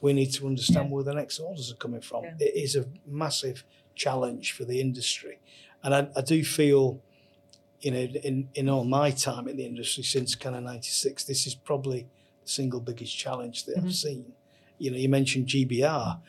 we 0.00 0.12
need 0.12 0.32
to 0.34 0.46
understand 0.46 0.90
where 0.90 1.02
the 1.02 1.12
next 1.14 1.40
orders 1.40 1.72
are 1.72 1.76
coming 1.76 2.00
from. 2.00 2.24
Yeah. 2.24 2.34
It 2.38 2.54
is 2.56 2.76
a 2.76 2.86
massive 3.06 3.64
challenge 3.96 4.52
for 4.52 4.64
the 4.64 4.80
industry. 4.80 5.40
And 5.82 5.94
I, 5.94 6.08
I 6.16 6.20
do 6.20 6.44
feel, 6.44 7.00
you 7.80 7.90
know, 7.90 7.98
in, 7.98 8.48
in 8.54 8.68
all 8.68 8.84
my 8.84 9.10
time 9.10 9.48
in 9.48 9.56
the 9.56 9.66
industry 9.66 10.04
since 10.04 10.34
kind 10.36 10.54
of 10.54 10.62
96, 10.62 11.24
this 11.24 11.46
is 11.46 11.54
probably 11.56 12.06
the 12.44 12.48
single 12.48 12.80
biggest 12.80 13.16
challenge 13.16 13.64
that 13.64 13.76
Mhm. 13.78 13.86
I've 13.86 13.94
seen. 13.94 14.32
You 14.78 14.92
know, 14.92 14.96
you 14.96 15.08
mentioned 15.08 15.48
GBR. 15.48 16.20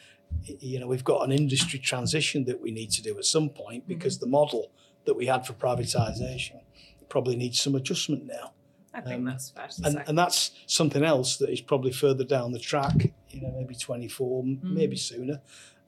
You 0.47 0.79
know, 0.79 0.87
we've 0.87 1.03
got 1.03 1.23
an 1.23 1.31
industry 1.31 1.77
transition 1.79 2.45
that 2.45 2.59
we 2.61 2.71
need 2.71 2.89
to 2.91 3.01
do 3.03 3.17
at 3.17 3.25
some 3.25 3.49
point 3.49 3.87
because 3.87 4.17
the 4.17 4.27
model 4.27 4.71
that 5.05 5.15
we 5.15 5.27
had 5.27 5.45
for 5.45 5.53
privatisation 5.53 6.61
probably 7.09 7.35
needs 7.35 7.59
some 7.59 7.75
adjustment 7.75 8.25
now. 8.25 8.53
I 8.93 9.01
think 9.01 9.19
Um, 9.19 9.25
that's 9.25 9.49
fair 9.49 9.69
And, 9.83 10.03
and 10.07 10.17
that's 10.17 10.51
something 10.65 11.03
else 11.03 11.37
that 11.37 11.49
is 11.49 11.61
probably 11.61 11.91
further 11.91 12.23
down 12.23 12.51
the 12.51 12.59
track, 12.59 13.11
you 13.29 13.41
know, 13.41 13.51
maybe 13.57 13.75
24, 13.75 14.43
Mm. 14.43 14.63
maybe 14.63 14.95
sooner. 14.95 15.41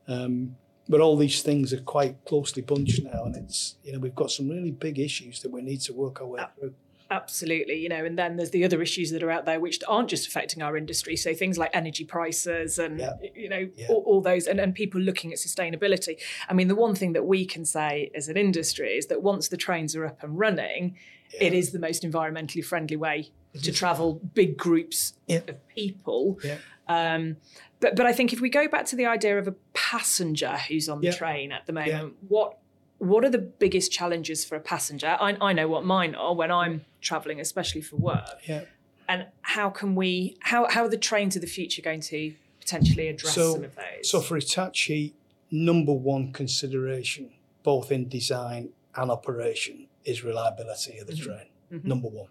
Um, 0.08 0.56
but 0.90 1.00
all 1.00 1.16
these 1.16 1.42
things 1.42 1.74
are 1.74 1.82
quite 1.82 2.24
closely 2.26 2.62
bunched 2.62 3.04
now, 3.04 3.24
and 3.26 3.36
it's, 3.36 3.76
you 3.84 3.94
know, 3.94 4.00
we've 4.00 4.16
got 4.16 4.32
some 4.32 4.50
really 4.50 4.72
big 4.72 5.00
issues 5.00 5.42
that 5.42 5.50
we 5.52 5.62
need 5.62 5.82
to 5.82 5.94
work 5.94 6.22
our 6.22 6.28
way 6.28 6.42
through. 6.60 6.74
Absolutely, 7.12 7.76
you 7.78 7.90
know, 7.90 8.06
and 8.06 8.18
then 8.18 8.38
there's 8.38 8.52
the 8.52 8.64
other 8.64 8.82
issues 8.82 9.12
that 9.12 9.22
are 9.22 9.30
out 9.30 9.46
there 9.46 9.60
which 9.60 9.80
aren't 9.88 10.10
just 10.10 10.26
affecting 10.28 10.64
our 10.64 10.78
industry. 10.78 11.18
So 11.18 11.34
things 11.34 11.58
like 11.58 11.70
energy 11.74 12.06
prices 12.06 12.80
and 12.80 13.00
Yeah. 13.00 13.14
you 13.36 13.50
know 13.50 13.70
Yeah. 13.76 13.88
all, 13.90 14.02
all 14.08 14.22
those, 14.22 14.48
and, 14.48 14.60
and 14.62 14.74
people 14.74 15.02
looking 15.02 15.32
at 15.34 15.38
sustainability. 15.38 16.18
I 16.50 16.54
mean, 16.54 16.70
the 16.70 16.76
one 16.76 16.96
thing 16.96 17.12
that 17.14 17.26
we 17.26 17.46
can 17.46 17.66
say 17.66 18.10
as 18.16 18.30
an 18.30 18.38
industry 18.38 18.92
is 18.98 19.08
that 19.08 19.22
once 19.22 19.50
the 19.50 19.58
trains 19.58 19.94
are 19.96 20.06
up 20.06 20.24
and 20.24 20.40
running, 20.40 20.96
it 21.40 21.52
Yeah. 21.52 21.60
is 21.60 21.72
the 21.74 21.80
most 21.80 22.04
environmentally 22.04 22.64
friendly 22.64 22.96
way 22.98 23.30
to 23.62 23.72
travel 23.74 24.22
big 24.34 24.56
groups 24.56 25.14
of 25.30 25.44
people. 25.76 26.40
Um, 26.88 27.38
but 27.82 27.96
but 27.98 28.06
I 28.06 28.14
think 28.14 28.32
if 28.32 28.40
we 28.40 28.50
go 28.50 28.70
back 28.70 28.86
to 28.86 28.96
the 28.96 29.06
idea 29.06 29.38
of 29.38 29.48
a 29.50 29.56
passenger 29.74 30.56
who's 30.70 30.88
on 30.88 31.02
the 31.02 31.08
Yeah. 31.08 31.14
train 31.14 31.52
at 31.52 31.66
the 31.66 31.74
moment, 31.74 31.90
Yeah. 32.14 32.28
what 32.30 32.58
what 33.02 33.26
are 33.26 33.30
the 33.32 33.40
biggest 33.40 33.92
challenges 33.92 34.46
for 34.46 34.56
a 34.56 34.60
passenger? 34.60 35.18
I, 35.20 35.36
I 35.42 35.54
know 35.54 35.68
what 35.68 35.84
mine 35.84 36.14
are 36.14 36.36
when 36.36 36.52
I'm 36.52 36.86
travelling, 37.02 37.40
especially 37.40 37.82
for 37.82 37.96
work. 37.96 38.28
Yeah. 38.48 38.66
And 39.10 39.26
how 39.42 39.72
can 39.72 39.96
we 39.96 40.38
how 40.42 40.70
how 40.70 40.84
are 40.84 40.90
the 40.90 40.98
trains 41.10 41.36
of 41.36 41.42
the 41.42 41.48
future 41.48 41.82
going 41.82 42.02
to 42.02 42.34
potentially 42.60 43.08
address 43.08 43.34
So- 43.34 43.54
some 43.56 43.64
of 43.64 43.76
those? 43.76 44.10
So 44.10 44.22
for 44.22 44.36
Hitachi, 44.36 45.16
number 45.50 45.94
one 45.94 46.32
consideration, 46.32 47.32
both 47.64 47.92
in 47.92 48.08
design 48.08 48.70
and 48.96 49.10
operation, 49.10 49.88
is 50.06 50.24
reliability 50.24 51.00
of 51.00 51.08
the 51.08 51.14
Mhm. 51.14 51.24
train. 51.24 51.48
Mhm. 51.72 51.84
Number 51.86 52.08
one. 52.08 52.30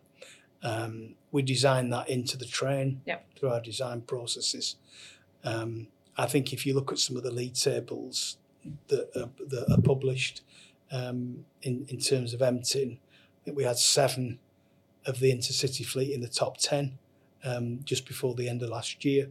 Um, 0.63 1.15
we 1.33 1.43
design 1.43 1.91
that 1.91 2.09
into 2.09 2.37
the 2.37 2.45
train 2.45 3.01
through 3.37 3.49
our 3.51 3.61
design 3.61 4.03
processes. 4.03 4.77
Um, 5.43 5.89
I 6.17 6.27
think 6.27 6.53
if 6.53 6.65
you 6.67 6.75
look 6.75 6.93
at 6.93 6.99
some 6.99 7.17
of 7.17 7.23
the 7.25 7.31
lead 7.31 7.55
tables 7.57 8.37
that 8.89 9.09
are, 9.17 9.31
that 9.47 9.67
are 9.73 9.81
published 9.83 10.43
um, 10.91 11.45
in 11.63 11.87
in 11.89 11.99
terms 11.99 12.35
of 12.35 12.41
MTIN. 12.41 12.97
I 12.97 13.45
think 13.45 13.57
we 13.57 13.65
had 13.65 13.79
seven 13.79 14.39
of 15.07 15.21
the 15.21 15.33
intercity 15.33 15.85
fleet 15.85 16.13
in 16.13 16.21
the 16.21 16.29
top 16.29 16.59
ten 16.59 16.99
um, 17.45 17.81
just 17.85 18.07
before 18.07 18.35
the 18.35 18.49
end 18.49 18.63
of 18.63 18.69
last 18.71 19.05
year, 19.05 19.29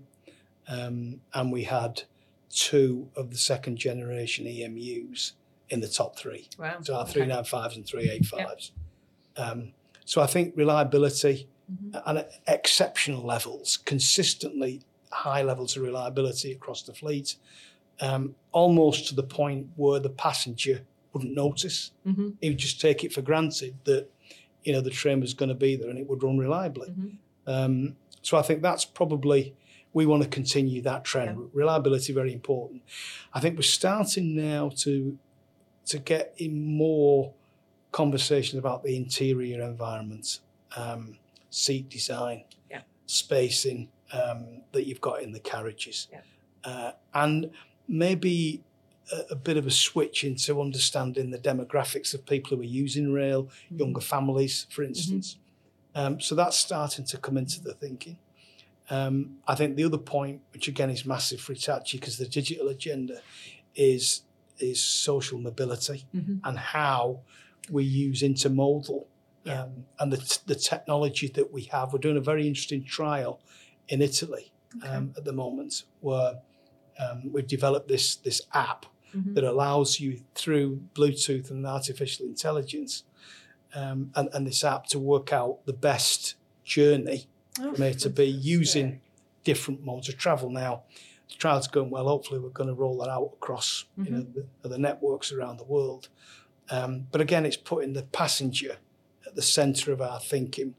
um, 0.67 1.21
and 1.33 1.51
we 1.51 1.63
had 1.63 2.03
two 2.49 3.09
of 3.15 3.29
the 3.29 3.37
second 3.37 3.77
generation 3.77 4.45
EMUs 4.47 5.33
in 5.69 5.81
the 5.81 5.87
top 5.87 6.17
three. 6.17 6.49
Wow. 6.57 6.77
So 6.81 6.95
our 6.95 7.03
Okay. 7.03 7.21
395s 7.21 7.75
and 7.75 7.85
385s. 7.85 8.71
Um, 9.37 9.73
so 10.03 10.19
I 10.21 10.25
think 10.25 10.55
reliability 10.57 11.47
Mhm. 11.71 12.01
and 12.07 12.17
at 12.17 12.31
exceptional 12.47 13.21
levels, 13.23 13.77
consistently 13.85 14.81
high 15.11 15.43
levels 15.43 15.75
of 15.77 15.83
reliability 15.83 16.51
across 16.51 16.81
the 16.81 16.93
fleet, 16.95 17.35
um, 18.01 18.35
almost 18.51 19.07
to 19.09 19.15
the 19.15 19.23
point 19.23 19.67
where 19.75 19.99
the 19.99 20.09
passenger 20.09 20.85
wouldn't 21.13 21.33
notice. 21.33 21.91
Mhm. 22.05 22.35
He 22.41 22.49
would 22.49 22.57
just 22.57 22.79
take 22.79 23.03
it 23.03 23.11
for 23.13 23.21
granted 23.21 23.75
that 23.85 24.07
you 24.63 24.73
know 24.73 24.81
the 24.81 24.89
train 24.89 25.19
was 25.21 25.33
going 25.33 25.49
to 25.49 25.55
be 25.55 25.75
there 25.75 25.89
and 25.89 25.97
it 25.97 26.07
would 26.09 26.21
run 26.23 26.37
reliably. 26.37 26.89
Mhm. 26.89 27.17
Um, 27.47 27.95
so 28.21 28.37
I 28.37 28.41
think 28.41 28.61
that's 28.61 28.85
probably 28.85 29.55
we 29.93 30.05
want 30.05 30.21
to 30.21 30.29
continue 30.29 30.81
that 30.83 31.03
trend. 31.03 31.49
Reliability 31.53 32.13
very 32.13 32.31
important. 32.33 32.83
I 33.33 33.39
think 33.39 33.55
we're 33.55 33.63
starting 33.63 34.35
now 34.35 34.69
to 34.83 35.17
to 35.85 35.97
get 35.97 36.35
in 36.37 36.63
more 36.77 37.33
conversation 37.91 38.59
about 38.59 38.83
the 38.83 38.95
interior 38.95 39.59
environment, 39.63 40.39
um, 40.75 41.17
seat 41.49 41.89
design, 41.89 42.43
Yeah. 42.69 42.81
spacing 43.07 43.89
um, 44.11 44.61
that 44.73 44.85
you've 44.85 45.01
got 45.01 45.23
in 45.23 45.31
the 45.31 45.39
carriages, 45.39 46.07
Yeah. 46.11 46.21
uh, 46.63 46.91
and 47.15 47.49
maybe 47.89 48.61
a, 49.11 49.33
a 49.33 49.35
bit 49.35 49.57
of 49.57 49.65
a 49.67 49.71
switch 49.71 50.23
into 50.23 50.61
understanding 50.61 51.31
the 51.31 51.37
demographics 51.39 52.13
of 52.13 52.25
people 52.25 52.55
who 52.55 52.61
are 52.61 52.65
using 52.65 53.11
rail, 53.11 53.43
Mm-hmm. 53.45 53.79
younger 53.79 54.01
families, 54.01 54.67
for 54.69 54.83
instance. 54.83 55.37
Um, 55.95 56.21
so 56.21 56.35
that's 56.35 56.55
starting 56.57 57.05
to 57.05 57.17
come 57.17 57.35
into 57.37 57.59
the 57.61 57.73
thinking. 57.73 58.17
Um, 58.91 59.37
I 59.47 59.55
think 59.55 59.75
the 59.75 59.83
other 59.83 59.97
point, 59.97 60.41
which 60.53 60.67
again 60.67 60.89
is 60.89 61.05
massive 61.05 61.41
for 61.41 61.53
Hitachi, 61.53 61.97
because 61.97 62.17
the 62.17 62.27
digital 62.27 62.67
agenda 62.69 63.21
is 63.75 64.23
is 64.59 64.83
social 64.83 65.39
mobility 65.39 66.05
Mhm. 66.13 66.41
and 66.43 66.57
how 66.59 67.21
we 67.71 67.83
use 67.85 68.21
intermodal 68.21 69.05
Yeah. 69.45 69.63
um, 69.63 69.85
and 69.99 70.11
the, 70.11 70.17
t- 70.17 70.41
the 70.47 70.55
technology 70.55 71.27
that 71.29 71.53
we 71.53 71.63
have. 71.71 71.93
We're 71.93 71.99
doing 71.99 72.17
a 72.17 72.21
very 72.21 72.45
interesting 72.45 72.83
trial 72.83 73.39
in 73.87 74.01
Italy 74.01 74.51
um, 74.83 75.13
at 75.15 75.23
the 75.23 75.31
moment 75.31 75.83
where 76.01 76.41
um, 76.99 77.31
we've 77.31 77.47
developed 77.47 77.87
this 77.87 78.15
this 78.17 78.41
app 78.53 78.85
Mhm. 79.15 79.33
that 79.33 79.43
allows 79.43 79.99
you 79.99 80.21
through 80.35 80.81
Bluetooth 80.93 81.49
and 81.49 81.65
artificial 81.65 82.27
intelligence 82.27 83.03
um, 83.73 84.11
and, 84.15 84.29
and 84.33 84.45
this 84.45 84.63
app 84.63 84.85
to 84.87 84.99
work 84.99 85.33
out 85.33 85.65
the 85.65 85.73
best 85.73 86.35
journey 86.63 87.25
Oh, 87.59 87.73
from 87.73 87.83
A 87.83 87.93
to 87.95 88.09
B 88.11 88.23
using 88.25 89.01
different 89.43 89.83
modes 89.83 90.07
of 90.09 90.17
travel. 90.17 90.49
Now, 90.51 90.83
the 91.27 91.35
trial's 91.35 91.67
going 91.67 91.89
well. 91.89 92.07
Hopefully, 92.07 92.39
we're 92.39 92.49
going 92.49 92.69
to 92.69 92.75
roll 92.75 92.97
that 92.99 93.09
out 93.09 93.31
across 93.33 93.85
you 93.97 94.11
know, 94.11 94.25
the, 94.61 94.67
the 94.69 94.77
networks 94.77 95.31
around 95.31 95.57
the 95.57 95.63
world. 95.65 96.07
Um, 96.69 97.07
but 97.11 97.19
again, 97.19 97.45
it's 97.47 97.57
putting 97.57 97.93
the 97.93 98.03
passenger 98.03 98.77
at 99.25 99.33
the 99.35 99.41
centre 99.41 99.91
of 99.91 100.01
our 100.01 100.19
thinking 100.19 100.75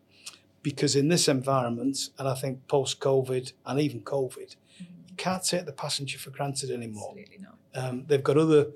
because 0.62 0.94
in 0.94 1.08
this 1.08 1.26
environment, 1.28 2.10
and 2.18 2.28
I 2.28 2.34
think 2.34 2.66
post 2.68 3.00
COVID 3.00 3.52
and 3.66 3.80
even 3.80 4.02
COVID, 4.02 4.54
can't 5.20 5.44
take 5.44 5.66
the 5.66 5.72
passenger 5.72 6.18
for 6.18 6.30
granted 6.30 6.70
anymore. 6.70 7.10
Absolutely 7.10 7.46
not. 7.46 7.58
Um, 7.74 8.04
they've 8.06 8.22
got 8.22 8.38
other 8.38 8.68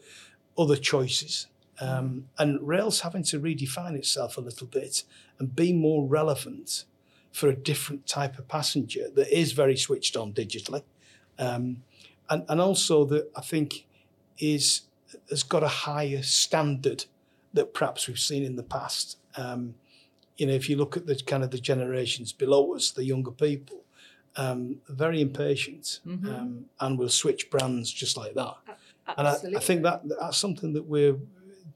other 0.56 0.76
choices, 0.76 1.46
um, 1.80 2.28
and 2.38 2.60
rail's 2.60 3.00
having 3.00 3.24
to 3.24 3.40
redefine 3.40 3.94
itself 3.96 4.36
a 4.36 4.40
little 4.40 4.66
bit 4.66 5.04
and 5.38 5.56
be 5.56 5.72
more 5.72 6.06
relevant 6.06 6.84
for 7.32 7.48
a 7.48 7.56
different 7.56 8.06
type 8.06 8.38
of 8.38 8.46
passenger 8.46 9.08
that 9.16 9.36
is 9.36 9.52
very 9.52 9.76
switched 9.76 10.16
on 10.16 10.32
digitally, 10.32 10.82
um, 11.38 11.82
and 12.28 12.44
and 12.48 12.60
also 12.60 13.04
that 13.06 13.30
I 13.34 13.40
think 13.40 13.86
is 14.38 14.82
has 15.30 15.42
got 15.42 15.62
a 15.62 15.68
higher 15.68 16.22
standard 16.22 17.06
that 17.54 17.72
perhaps 17.72 18.06
we've 18.06 18.18
seen 18.18 18.44
in 18.44 18.56
the 18.56 18.62
past. 18.62 19.16
Um, 19.36 19.74
you 20.36 20.46
know, 20.46 20.52
if 20.52 20.68
you 20.68 20.76
look 20.76 20.96
at 20.96 21.06
the 21.06 21.16
kind 21.16 21.42
of 21.44 21.50
the 21.50 21.58
generations 21.58 22.32
below 22.32 22.74
us, 22.74 22.90
the 22.90 23.04
younger 23.04 23.30
people, 23.30 23.83
um, 24.36 24.80
very 24.88 25.20
impatient 25.20 26.00
Mhm. 26.06 26.26
um, 26.26 26.64
and 26.80 26.98
will 26.98 27.08
switch 27.08 27.50
brands 27.50 27.90
just 27.92 28.16
like 28.16 28.34
that. 28.34 28.54
And 29.16 29.28
I, 29.28 29.34
I 29.56 29.60
think 29.60 29.82
that 29.82 30.02
that's 30.08 30.36
something 30.38 30.72
that 30.72 30.84
we're 30.86 31.16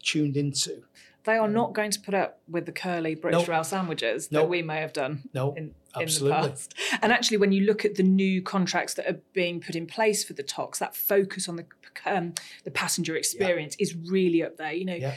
tuned 0.03 0.37
into. 0.37 0.83
they 1.25 1.37
are 1.37 1.49
not 1.49 1.75
going 1.75 1.90
to 1.90 2.01
put 2.01 2.14
up 2.14 2.40
with 2.49 2.64
the 2.64 2.73
curly 2.73 3.14
British 3.14 3.40
Nope. 3.40 3.49
rail 3.49 3.64
sandwiches 3.64 4.29
that 4.29 4.38
Nope. 4.40 4.49
we 4.49 4.62
may 4.62 4.81
have 4.81 4.94
done 4.94 5.29
No, 5.35 5.53
in, 5.53 5.64
in 5.64 5.75
absolutely. 5.94 6.40
the 6.42 6.49
past. 6.49 6.75
And 7.03 7.12
actually, 7.12 7.37
when 7.37 7.53
you 7.53 7.66
look 7.66 7.85
at 7.85 7.97
the 7.97 8.03
new 8.03 8.40
contracts 8.40 8.94
that 8.94 9.07
are 9.07 9.21
being 9.35 9.61
put 9.61 9.75
in 9.77 9.87
place 9.87 10.25
for 10.25 10.33
the 10.33 10.42
TOCs, 10.42 10.79
that 10.79 10.97
focus 10.97 11.47
on 11.49 11.57
the 11.57 11.66
um, 12.07 12.33
the 12.64 12.71
passenger 12.71 13.14
experience 13.16 13.77
is 13.79 13.94
really 13.94 14.42
up 14.42 14.57
there. 14.57 14.73
You 14.73 14.85
know, 14.87 14.94
Yeah. 14.94 15.16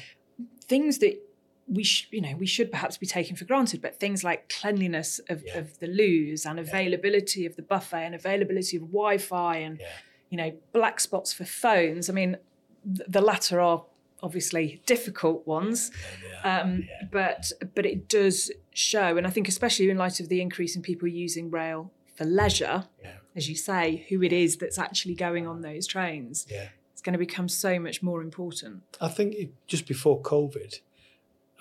things 0.66 0.98
that 0.98 1.14
we 1.78 1.84
sh- 1.84 2.08
you 2.12 2.22
know 2.22 2.36
we 2.38 2.46
should 2.46 2.70
perhaps 2.72 2.98
be 2.98 3.08
taking 3.08 3.36
for 3.36 3.46
granted, 3.46 3.82
but 3.82 4.00
things 4.00 4.24
like 4.24 4.50
cleanliness 4.50 5.20
of, 5.30 5.42
Yeah. 5.46 5.60
of 5.60 5.80
the 5.80 5.88
loos 5.88 6.46
and 6.46 6.60
availability 6.60 7.46
of 7.46 7.56
the 7.56 7.62
buffet 7.62 8.04
and 8.08 8.14
availability 8.16 8.76
of 8.78 8.84
Wi-Fi 8.84 9.58
and 9.58 9.80
Yeah. 9.80 9.88
you 10.30 10.38
know 10.38 10.52
black 10.74 11.00
spots 11.00 11.32
for 11.34 11.46
phones. 11.46 12.10
I 12.10 12.14
mean, 12.14 12.38
th- 12.96 13.08
the 13.08 13.22
latter 13.22 13.60
are 13.62 13.86
obviously 14.24 14.82
difficult 14.86 15.48
ones. 15.48 15.92
Um, 16.44 16.88
But 17.12 17.52
but 17.76 17.86
it 17.86 18.08
does 18.08 18.52
show, 18.74 19.18
and 19.18 19.26
I 19.26 19.30
think 19.30 19.48
especially 19.48 19.90
in 19.90 19.98
light 19.98 20.20
of 20.20 20.28
the 20.30 20.42
increase 20.42 20.76
in 20.76 20.82
people 20.82 21.08
using 21.08 21.50
rail 21.52 21.92
for 22.16 22.26
leisure, 22.26 22.88
Yeah. 23.04 23.16
as 23.36 23.48
you 23.50 23.56
say, 23.56 24.06
who 24.10 24.22
it 24.24 24.34
is 24.34 24.58
that's 24.58 24.78
actually 24.78 25.16
going 25.16 25.48
on 25.48 25.62
those 25.62 25.88
trains, 25.88 26.46
Yeah. 26.50 26.70
it's 26.94 27.02
going 27.02 27.14
to 27.14 27.20
become 27.20 27.48
so 27.50 27.80
much 27.80 28.04
more 28.04 28.22
important. 28.22 28.84
I 29.00 29.08
think 29.08 29.34
it, 29.36 29.50
just 29.68 29.88
before 29.88 30.22
COVID, 30.22 30.82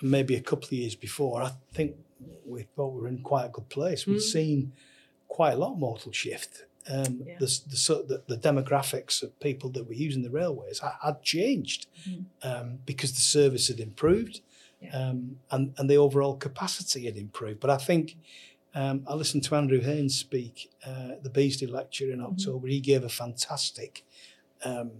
maybe 0.01 0.35
a 0.35 0.41
couple 0.41 0.65
of 0.65 0.71
years 0.73 0.95
before, 0.95 1.41
I 1.43 1.51
think 1.73 1.95
we 2.45 2.63
thought 2.75 2.93
we 2.93 3.01
were 3.01 3.07
in 3.07 3.21
quite 3.21 3.45
a 3.45 3.49
good 3.49 3.69
place. 3.69 4.05
We'd 4.05 4.17
Mm. 4.17 4.21
seen 4.21 4.73
quite 5.27 5.53
a 5.53 5.57
lot 5.57 5.73
of 5.73 5.79
modal 5.79 6.11
shift. 6.11 6.65
Um, 6.89 7.21
Yeah. 7.25 7.37
the, 7.39 7.45
the, 7.67 8.03
the, 8.27 8.35
the 8.35 8.37
demographics 8.37 9.21
of 9.21 9.39
people 9.39 9.69
that 9.71 9.87
were 9.87 9.93
using 9.93 10.23
the 10.23 10.31
railways 10.31 10.79
had, 10.79 10.93
had 11.01 11.21
changed 11.21 11.87
Mhm. 12.07 12.25
um, 12.43 12.79
because 12.85 13.13
the 13.13 13.21
service 13.21 13.67
had 13.67 13.79
improved 13.79 14.41
Yeah. 14.81 15.09
um, 15.09 15.39
and, 15.51 15.73
and 15.77 15.87
the 15.89 15.97
overall 15.97 16.35
capacity 16.35 17.05
had 17.05 17.17
improved. 17.17 17.59
But 17.59 17.69
I 17.69 17.77
think 17.77 18.17
um, 18.73 19.03
I 19.07 19.13
listened 19.15 19.43
to 19.43 19.55
Andrew 19.55 19.81
Haines 19.81 20.17
speak 20.17 20.71
uh, 20.87 21.09
at 21.15 21.23
the 21.23 21.29
Beesley 21.29 21.67
lecture 21.67 22.09
in 22.11 22.21
October. 22.21 22.67
He 22.67 22.79
gave 22.79 23.03
a 23.03 23.09
fantastic 23.09 24.03
um, 24.63 24.91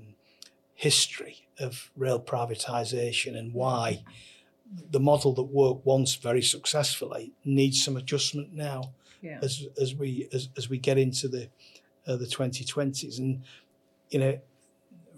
history 0.75 1.47
of 1.59 1.91
rail 1.95 2.19
privatisation 2.19 3.37
and 3.37 3.53
why 3.53 4.03
the 4.91 4.99
model 4.99 5.34
that 5.34 5.43
worked 5.43 5.86
once 5.86 6.15
very 6.15 6.41
successfully 6.41 7.34
needs 7.43 7.84
some 7.84 7.97
adjustment 7.97 8.53
now 8.53 8.93
Yeah. 9.21 9.39
as 9.41 9.67
as 9.81 9.93
we 9.95 10.27
as, 10.34 10.49
as 10.57 10.69
we 10.69 10.77
get 10.77 10.97
into 10.97 11.27
the 11.27 11.49
uh, 12.07 12.15
the 12.15 12.25
2020s 12.25 13.17
and 13.19 13.41
you 14.10 14.19
know 14.19 14.39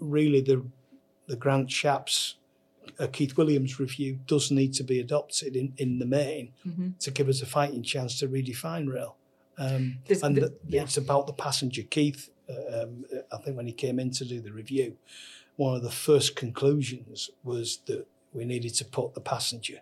really 0.00 0.40
the 0.40 0.64
the 1.26 1.36
Grant 1.36 1.68
Shapps 1.70 2.34
uh, 2.98 3.06
Keith 3.06 3.36
Williams 3.36 3.80
review 3.80 4.18
does 4.26 4.50
need 4.50 4.74
to 4.74 4.82
be 4.84 5.00
adopted 5.00 5.56
in, 5.56 5.72
in 5.78 5.98
the 5.98 6.06
main 6.06 6.52
Mhm. 6.66 6.98
to 6.98 7.10
give 7.10 7.28
us 7.28 7.40
a 7.42 7.46
fighting 7.46 7.82
chance 7.82 8.18
to 8.18 8.28
redefine 8.28 8.92
rail. 8.92 9.16
Um, 9.56 10.00
and 10.22 10.36
the- 10.36 10.40
the- 10.40 10.54
yeah. 10.68 10.82
it's 10.82 10.96
about 10.98 11.26
the 11.26 11.32
passenger. 11.32 11.82
Keith, 11.82 12.28
uh, 12.48 12.82
um, 12.82 13.04
I 13.32 13.38
think 13.38 13.56
when 13.56 13.66
he 13.66 13.72
came 13.72 13.98
in 13.98 14.10
to 14.10 14.24
do 14.24 14.40
the 14.40 14.52
review, 14.52 14.98
one 15.56 15.76
of 15.76 15.82
the 15.82 15.90
first 15.90 16.34
conclusions 16.36 17.30
was 17.42 17.78
that 17.86 18.06
we 18.34 18.44
needed 18.44 18.74
to 18.74 18.84
put 18.84 19.14
the 19.14 19.20
passenger 19.20 19.80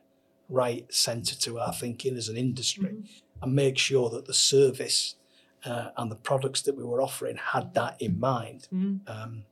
right 0.49 0.93
centre 0.93 1.35
to 1.37 1.59
our 1.59 1.73
thinking 1.73 2.17
as 2.17 2.29
an 2.29 2.37
industry 2.37 2.91
Mhm. 2.91 3.09
and 3.43 3.55
make 3.55 3.79
sure 3.79 4.11
that 4.11 4.27
the 4.27 4.35
service 4.35 5.17
uh, 5.65 5.91
and 5.97 6.11
the 6.11 6.17
products 6.17 6.61
that 6.63 6.77
we 6.77 6.83
were 6.83 7.01
offering 7.01 7.37
had 7.37 7.73
that 7.75 8.01
in 8.03 8.19
mind. 8.19 8.67
Mhm. 8.73 9.09
Um, 9.09 9.45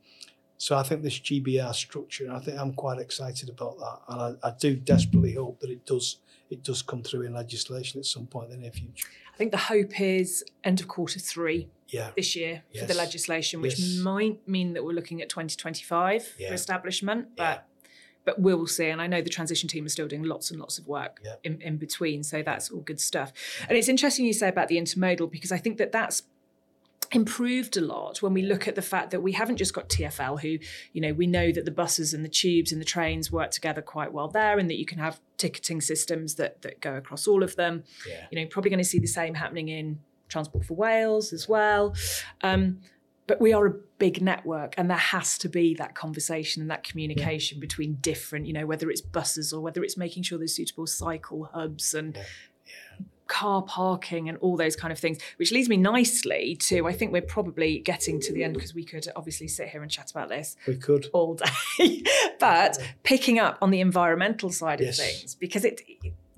so 0.59 0.77
I 0.77 0.83
think 0.83 1.03
this 1.03 1.21
GBR 1.21 1.73
structure, 1.73 2.31
I 2.33 2.41
think 2.41 2.59
I'm 2.59 2.75
quite 2.75 2.99
excited 2.99 3.49
about 3.49 3.79
that, 3.79 4.01
and 4.09 4.39
I, 4.43 4.49
I 4.49 4.53
do 4.59 4.75
desperately 4.75 5.35
hope 5.35 5.61
that 5.61 5.71
it 5.71 5.87
does 5.87 6.19
it 6.51 6.65
does 6.65 6.83
come 6.83 7.01
through 7.05 7.23
in 7.23 7.33
legislation 7.33 8.01
at 8.01 8.07
some 8.07 8.27
point 8.27 8.47
in 8.51 8.57
the 8.57 8.63
near 8.63 8.73
future. 8.73 9.07
I 9.33 9.37
think 9.37 9.53
the 9.53 9.57
hope 9.57 10.01
is 10.01 10.43
end 10.65 10.81
of 10.81 10.89
quarter 10.89 11.21
three 11.21 11.69
Yeah, 11.91 12.11
this 12.17 12.35
year 12.35 12.65
for 12.77 12.87
the 12.87 12.95
legislation, 12.95 13.61
which 13.61 13.79
Yes. 13.79 13.99
might 14.03 14.49
mean 14.49 14.73
that 14.73 14.83
we're 14.85 14.93
looking 14.93 15.23
at 15.23 15.29
2025 15.29 16.35
Yeah. 16.41 16.49
for 16.49 16.55
establishment, 16.55 17.29
Yeah. 17.39 17.61
But 18.25 18.31
but 18.31 18.41
we 18.41 18.55
will 18.55 18.67
see. 18.67 18.87
And 18.89 19.01
I 19.03 19.07
know 19.09 19.21
the 19.23 19.31
transition 19.31 19.69
team 19.69 19.87
is 19.87 19.93
still 19.93 20.07
doing 20.07 20.23
lots 20.23 20.51
and 20.51 20.61
lots 20.61 20.79
of 20.79 20.87
work 20.87 21.21
Yeah. 21.25 21.35
in, 21.43 21.61
in 21.63 21.77
between, 21.79 22.23
so 22.23 22.43
that's 22.43 22.71
all 22.71 22.81
good 22.81 23.01
stuff. 23.01 23.33
And 23.69 23.77
it's 23.77 23.89
interesting 23.89 24.25
you 24.25 24.33
say 24.33 24.49
about 24.49 24.69
the 24.69 24.77
intermodal 24.77 25.31
because 25.31 25.51
I 25.51 25.59
think 25.59 25.79
that 25.79 25.91
that's 25.91 26.23
improved 27.13 27.77
a 27.77 27.81
lot 27.81 28.23
when 28.23 28.33
we 28.33 28.43
look 28.43 28.69
at 28.69 28.77
the 28.77 28.83
fact 28.83 29.11
that 29.11 29.21
we 29.21 29.33
haven't 29.33 29.57
just 29.57 29.75
got 29.75 29.89
TFL 29.89 30.41
who 30.43 30.59
you 30.93 31.01
know 31.01 31.13
we 31.13 31.27
know 31.27 31.51
that 31.51 31.65
the 31.65 31.71
buses 31.73 32.15
and 32.15 32.25
the 32.25 32.29
tubes 32.29 32.71
and 32.71 32.81
the 32.81 32.85
trains 32.85 33.33
work 33.33 33.51
together 33.51 33.83
quite 33.83 34.13
well 34.13 34.29
there 34.29 34.61
and 34.61 34.71
that 34.71 34.79
you 34.79 34.87
can 34.87 34.99
have 35.01 35.19
ticketing 35.37 35.81
systems 35.81 36.37
that 36.37 36.63
that 36.63 36.81
go 36.81 36.95
across 36.95 37.27
all 37.27 37.43
of 37.43 37.57
them 37.57 37.83
Yeah. 38.09 38.27
you 38.31 38.39
know 38.41 38.47
probably 38.47 38.71
going 38.71 38.79
to 38.79 38.85
see 38.85 39.01
the 39.01 39.09
same 39.09 39.35
happening 39.35 39.69
in 39.69 39.99
transport 40.29 40.65
for 40.67 40.75
Wales 40.75 41.33
as 41.33 41.49
well 41.49 41.97
um, 42.43 42.79
but 43.31 43.41
we 43.41 43.53
are 43.53 43.65
a 43.67 43.71
big 43.99 44.21
network 44.21 44.75
and 44.77 44.91
there 44.91 44.97
has 44.97 45.39
to 45.39 45.49
be 45.49 45.73
that 45.75 45.95
conversation 45.95 46.61
and 46.63 46.69
that 46.69 46.83
communication 46.83 47.61
between 47.61 47.95
different 48.01 48.45
you 48.45 48.53
know 48.53 48.67
whether 48.67 48.91
it's 48.91 49.01
buses 49.01 49.53
or 49.53 49.61
whether 49.61 49.85
it's 49.85 49.97
making 49.97 50.25
sure 50.25 50.37
there's 50.37 50.57
suitable 50.57 50.85
cycle 50.85 51.45
hubs 51.55 51.95
and 51.95 52.19
car 53.29 53.63
parking 53.63 54.29
and 54.29 54.37
all 54.39 54.57
those 54.57 54.75
kind 54.75 54.91
of 54.93 54.99
things 54.99 55.17
which 55.37 55.53
leads 55.53 55.69
me 55.69 55.77
nicely 55.77 56.57
to 56.57 56.89
i 56.89 56.93
think 56.93 57.13
we're 57.13 57.23
probably 57.23 57.79
getting 57.79 58.19
to 58.21 58.33
the 58.33 58.43
end 58.43 58.55
because 58.55 58.75
we 58.75 58.83
could 58.85 59.07
obviously 59.15 59.47
sit 59.47 59.69
here 59.69 59.81
and 59.83 59.91
chat 59.93 60.11
about 60.11 60.29
this 60.29 60.57
We 60.67 60.77
could. 60.77 61.07
all 61.13 61.35
day. 61.37 62.03
But 62.41 62.79
picking 63.05 63.39
up 63.39 63.59
on 63.63 63.71
the 63.71 63.81
environmental 63.81 64.51
side 64.51 64.81
of 64.81 64.97
things 64.97 65.37
because 65.37 65.65
it, 65.65 65.83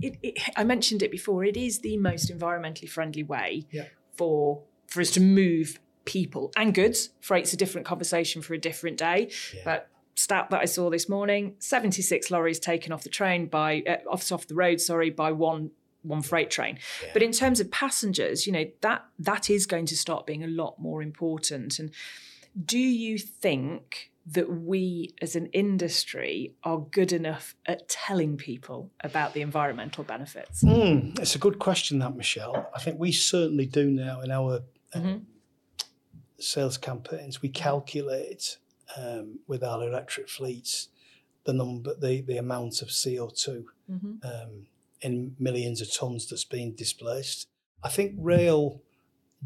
it, 0.02 0.18
it 0.22 0.38
i 0.56 0.64
mentioned 0.64 1.02
it 1.02 1.10
before 1.10 1.42
it 1.44 1.56
is 1.56 1.78
the 1.78 1.96
most 1.96 2.30
environmentally 2.36 2.88
friendly 2.90 3.22
way 3.22 3.64
Yeah. 3.70 3.86
for 4.12 4.62
for 4.88 5.00
us 5.00 5.10
to 5.12 5.20
move 5.20 5.78
people 6.04 6.52
and 6.56 6.74
goods 6.74 7.10
freight's 7.20 7.52
a 7.52 7.56
different 7.56 7.86
conversation 7.86 8.42
for 8.42 8.54
a 8.54 8.58
different 8.58 8.96
day 8.98 9.30
Yeah. 9.54 9.60
but 9.64 9.88
stat 10.14 10.48
that 10.50 10.60
i 10.60 10.64
saw 10.66 10.90
this 10.90 11.08
morning 11.08 11.54
76 11.58 12.30
lorries 12.30 12.58
taken 12.58 12.92
off 12.92 13.02
the 13.02 13.08
train 13.08 13.46
by 13.46 13.82
uh, 13.88 13.96
off 14.10 14.30
off 14.32 14.46
the 14.46 14.54
road 14.54 14.80
sorry 14.80 15.10
by 15.10 15.32
one 15.32 15.70
one 16.02 16.20
freight 16.22 16.50
train 16.50 16.78
but 17.12 17.22
in 17.22 17.30
terms 17.32 17.60
of 17.60 17.70
passengers 17.70 18.46
you 18.46 18.52
know 18.52 18.64
that 18.80 19.04
that 19.18 19.48
is 19.48 19.66
going 19.66 19.86
to 19.86 19.96
start 19.96 20.26
being 20.26 20.42
a 20.42 20.48
lot 20.48 20.78
more 20.78 21.00
important 21.02 21.78
and 21.78 21.90
do 22.64 22.78
you 22.78 23.16
think 23.18 24.10
that 24.26 24.48
we 24.48 25.14
as 25.20 25.34
an 25.34 25.46
industry 25.46 26.54
are 26.62 26.78
good 26.78 27.12
enough 27.12 27.56
at 27.66 27.88
telling 27.88 28.36
people 28.36 28.90
about 29.02 29.32
the 29.34 29.40
environmental 29.40 30.04
benefits 30.04 30.62
Mm, 30.62 31.18
it's 31.18 31.34
a 31.34 31.38
good 31.38 31.58
question, 31.58 31.98
that 32.00 32.14
Michelle. 32.16 32.68
I 32.74 32.78
think 32.80 32.98
we 33.00 33.10
certainly 33.12 33.66
do 33.66 33.90
now 33.90 34.20
in 34.20 34.30
our 34.30 34.60
uh, 34.94 34.98
Mhm. 34.98 35.22
Sales 36.42 36.76
campaigns. 36.78 37.40
We 37.42 37.48
calculate 37.48 38.58
um, 38.96 39.38
with 39.46 39.62
our 39.64 39.86
electric 39.86 40.28
fleets 40.28 40.88
the 41.44 41.52
number, 41.52 41.94
the 41.94 42.20
the 42.20 42.36
amount 42.38 42.82
of 42.82 42.88
CO 42.88 43.28
two 43.28 43.66
Mhm. 43.90 44.24
um, 44.24 44.66
in 45.00 45.34
millions 45.38 45.80
of 45.80 45.92
tons 45.92 46.28
that's 46.28 46.44
been 46.44 46.74
displaced. 46.74 47.48
I 47.82 47.88
think 47.88 48.14
rail 48.18 48.80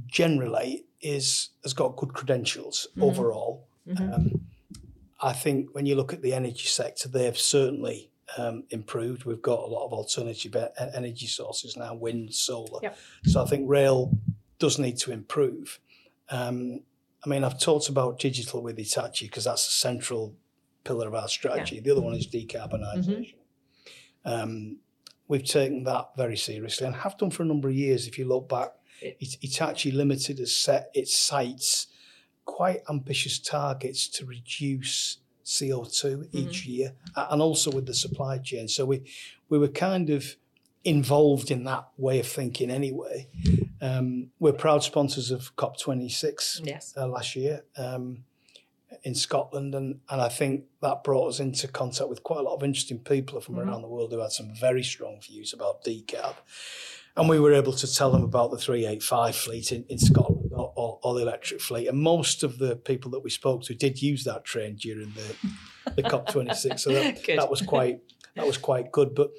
generally 0.07 0.85
is 1.01 1.51
has 1.63 1.73
got 1.73 1.97
good 1.97 2.13
credentials 2.13 2.89
Mhm. 2.97 3.03
overall. 3.03 3.67
Mhm. 3.87 4.13
Um, 4.15 4.47
I 5.21 5.33
think 5.33 5.75
when 5.75 5.87
you 5.87 5.95
look 5.95 6.13
at 6.13 6.21
the 6.23 6.35
energy 6.35 6.67
sector, 6.67 7.09
they've 7.09 7.39
certainly 7.39 8.11
um, 8.39 8.65
improved. 8.71 9.25
We've 9.25 9.41
got 9.41 9.61
a 9.61 9.67
lot 9.67 9.87
of 9.87 9.93
alternative 9.93 10.57
energy 10.95 11.29
sources 11.29 11.77
now, 11.77 11.95
wind, 11.95 12.35
solar. 12.35 12.81
Yep. 12.83 12.99
So 13.27 13.41
I 13.41 13.47
think 13.47 13.71
rail 13.71 14.11
does 14.59 14.81
need 14.81 14.97
to 14.99 15.13
improve. 15.13 15.79
Um, 16.31 16.81
I 17.25 17.29
mean, 17.29 17.45
I've 17.45 17.59
talked 17.59 17.89
about 17.89 18.19
digital 18.19 18.63
with 18.63 18.77
Hitachi 18.79 19.27
because 19.27 19.45
that's 19.45 19.67
a 19.67 19.71
central 19.71 20.35
pillar 20.85 21.09
of 21.09 21.15
our 21.15 21.29
strategy. 21.29 21.81
The 21.81 21.91
other 21.91 22.01
one 22.03 22.15
is 22.15 22.27
decarbonisation. 22.27 23.35
Um, 24.25 24.79
we've 25.29 25.45
taken 25.45 25.85
that 25.85 26.11
very 26.17 26.37
seriously 26.37 26.87
and 26.87 26.97
have 26.97 27.17
done 27.19 27.31
for 27.31 27.43
a 27.43 27.47
number 27.47 27.69
of 27.69 27.75
years. 27.75 28.07
If 28.07 28.19
you 28.19 28.25
look 28.27 28.49
back, 28.49 28.73
It- 29.03 29.17
Hit- 29.21 29.39
Hitachi 29.43 29.91
Limited 29.91 30.39
has 30.39 30.57
set 30.57 30.91
its 30.95 31.15
sights 31.17 31.89
quite 32.45 32.81
ambitious 32.89 33.39
targets 33.39 34.09
to 34.09 34.25
reduce 34.25 35.19
CO2 35.45 36.29
each 36.33 36.65
year, 36.67 36.95
and 37.15 37.43
also 37.43 37.71
with 37.71 37.87
the 37.87 37.95
supply 37.95 38.39
chain. 38.39 38.69
So 38.69 38.85
we 38.87 39.03
we 39.49 39.59
were 39.59 39.69
kind 39.69 40.11
of 40.11 40.37
involved 40.83 41.51
in 41.51 41.65
that 41.65 41.89
way 41.99 42.19
of 42.21 42.27
thinking 42.27 42.71
anyway. 42.71 43.29
Um, 43.81 44.31
we're 44.39 44.53
proud 44.53 44.83
sponsors 44.83 45.31
of 45.31 45.55
COP26 45.57 46.61
yes 46.67 46.95
uh, 46.97 47.07
last 47.07 47.37
year 47.37 47.65
um, 47.77 48.25
in 49.03 49.15
Scotland, 49.15 49.75
and, 49.75 50.01
and 50.09 50.21
I 50.21 50.29
think 50.29 50.65
that 50.81 51.05
brought 51.05 51.29
us 51.29 51.41
into 51.41 51.69
contact 51.69 52.09
with 52.09 52.23
quite 52.23 52.39
a 52.41 52.43
lot 52.43 52.55
of 52.55 52.63
interesting 52.63 52.99
people 53.01 53.41
from 53.41 53.57
Mhm. 53.57 53.67
around 53.67 53.83
the 53.83 53.89
world 53.89 54.13
who 54.13 54.21
had 54.21 54.33
some 54.33 54.55
very 54.55 54.83
strong 54.83 55.21
views 55.21 55.53
about 55.53 55.85
decarb. 55.85 56.37
And 57.19 57.29
we 57.31 57.41
were 57.41 57.55
able 57.55 57.73
to 57.73 57.87
tell 57.93 58.11
them 58.13 58.23
about 58.25 58.51
the 58.51 58.59
385 58.59 59.35
fleet 59.37 59.73
in, 59.73 59.85
in 59.89 59.99
Scotland 59.99 60.53
or, 60.53 60.73
or, 60.77 60.99
or 61.03 61.15
the 61.15 61.23
electric 61.23 61.61
fleet. 61.63 61.89
And 61.89 61.99
most 61.99 62.43
of 62.43 62.59
the 62.59 62.77
people 62.77 63.11
that 63.13 63.21
we 63.25 63.31
spoke 63.31 63.63
to 63.65 63.75
did 63.75 64.03
use 64.03 64.25
that 64.25 64.45
train 64.45 64.77
during 64.77 65.13
the, 65.15 65.93
the 65.93 66.03
COP26. 66.11 66.79
So 66.81 66.93
that, 66.93 67.25
that 67.27 67.51
was 67.51 67.63
quite 67.63 68.01
that 68.35 68.47
was 68.47 68.59
quite 68.59 68.93
good. 68.93 69.15
But 69.15 69.31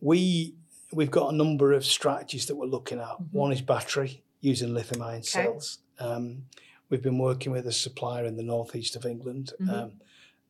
we 0.00 0.54
we've 0.92 1.10
got 1.10 1.32
a 1.32 1.36
number 1.36 1.72
of 1.72 1.84
strategies 1.84 2.46
that 2.46 2.56
we're 2.56 2.66
looking 2.66 2.98
at. 3.00 3.16
One 3.32 3.52
is 3.52 3.60
battery 3.60 4.22
using 4.40 4.74
lithium 4.74 5.02
ion 5.02 5.22
cells. 5.22 5.78
Um, 5.98 6.44
we've 6.88 7.02
been 7.02 7.18
working 7.18 7.52
with 7.52 7.66
a 7.66 7.72
supplier 7.72 8.24
in 8.24 8.36
the 8.36 8.42
northeast 8.42 8.96
of 8.96 9.04
England, 9.06 9.52
Mhm. 9.60 9.72
um, 9.72 9.92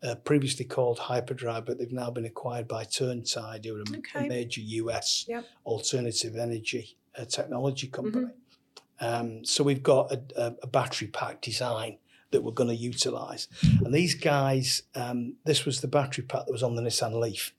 uh, 0.03 0.15
previously 0.15 0.65
called 0.65 0.99
Hyperdrive, 0.99 1.67
but 1.67 1.79
they've 1.79 1.93
now 1.93 2.11
been 2.11 2.25
acquired 2.25 2.67
by 2.67 2.85
Turntide, 2.85 3.65
who 3.67 3.77
are 3.77 3.85
a, 4.19 4.25
a 4.25 4.29
major 4.29 4.61
US 4.63 5.27
Yep. 5.29 5.45
alternative 5.67 6.37
energy 6.37 6.97
uh, 7.19 7.25
technology 7.25 7.89
company. 7.89 8.27
Mm-hmm. 8.27 9.05
Um, 9.05 9.45
so 9.45 9.65
we've 9.65 9.83
got 9.83 10.13
a, 10.13 10.23
a, 10.37 10.55
a 10.63 10.67
battery 10.67 11.09
pack 11.09 11.41
design 11.43 11.99
that 12.31 12.43
we're 12.45 12.53
going 12.53 12.69
to 12.69 12.75
utilise. 12.77 13.49
And 13.85 13.93
these 13.93 14.15
guys, 14.15 14.83
um, 14.95 15.35
this 15.45 15.65
was 15.65 15.81
the 15.81 15.89
battery 15.89 16.23
pack 16.25 16.47
that 16.47 16.53
was 16.53 16.63
on 16.63 16.77
the 16.77 16.83
Nissan 16.83 17.19
Leaf. 17.19 17.53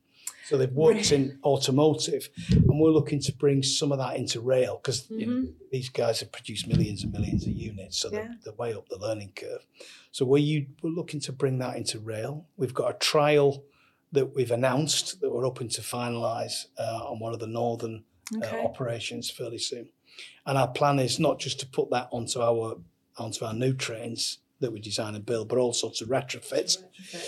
So 0.45 0.57
they've 0.57 0.71
worked 0.71 1.11
in 1.11 1.39
automotive, 1.43 2.29
and 2.49 2.79
we're 2.79 2.89
looking 2.91 3.19
to 3.21 3.33
bring 3.33 3.63
some 3.63 3.91
of 3.91 3.99
that 3.99 4.17
into 4.17 4.41
rail 4.41 4.79
because 4.81 5.09
you 5.09 5.25
know, 5.25 5.47
these 5.71 5.89
guys 5.89 6.19
have 6.19 6.31
produced 6.31 6.67
millions 6.67 7.03
and 7.03 7.11
millions 7.13 7.43
of 7.45 7.53
units, 7.53 7.99
so 7.99 8.09
they're, 8.09 8.35
they're 8.43 8.53
way 8.53 8.73
up 8.73 8.89
the 8.89 8.97
learning 8.97 9.33
curve. 9.35 9.65
So 10.11 10.25
we're, 10.25 10.39
you, 10.39 10.67
we're 10.81 10.89
looking 10.89 11.19
to 11.21 11.31
bring 11.31 11.59
that 11.59 11.77
into 11.77 11.99
rail. 11.99 12.45
We've 12.57 12.73
got 12.73 12.95
a 12.95 12.97
trial 12.97 13.63
that 14.11 14.35
we've 14.35 14.51
announced 14.51 15.21
that 15.21 15.31
we're 15.31 15.43
hoping 15.43 15.69
to 15.69 15.81
finalise 15.81 16.65
uh, 16.77 17.05
on 17.05 17.19
one 17.19 17.33
of 17.33 17.39
the 17.39 17.47
northern 17.47 18.03
okay 18.35 18.61
uh, 18.61 18.65
operations 18.65 19.29
fairly 19.29 19.57
soon. 19.57 19.89
And 20.45 20.57
our 20.57 20.67
plan 20.67 20.99
is 20.99 21.19
not 21.19 21.39
just 21.39 21.59
to 21.61 21.67
put 21.67 21.89
that 21.91 22.09
onto 22.11 22.41
our 22.41 22.77
onto 23.17 23.45
our 23.45 23.53
new 23.53 23.73
trains 23.73 24.39
that 24.61 24.71
we 24.71 24.79
design 24.79 25.15
and 25.15 25.25
build, 25.25 25.49
but 25.49 25.57
also 25.57 25.89
to 25.89 26.05
retrofit 26.05 26.77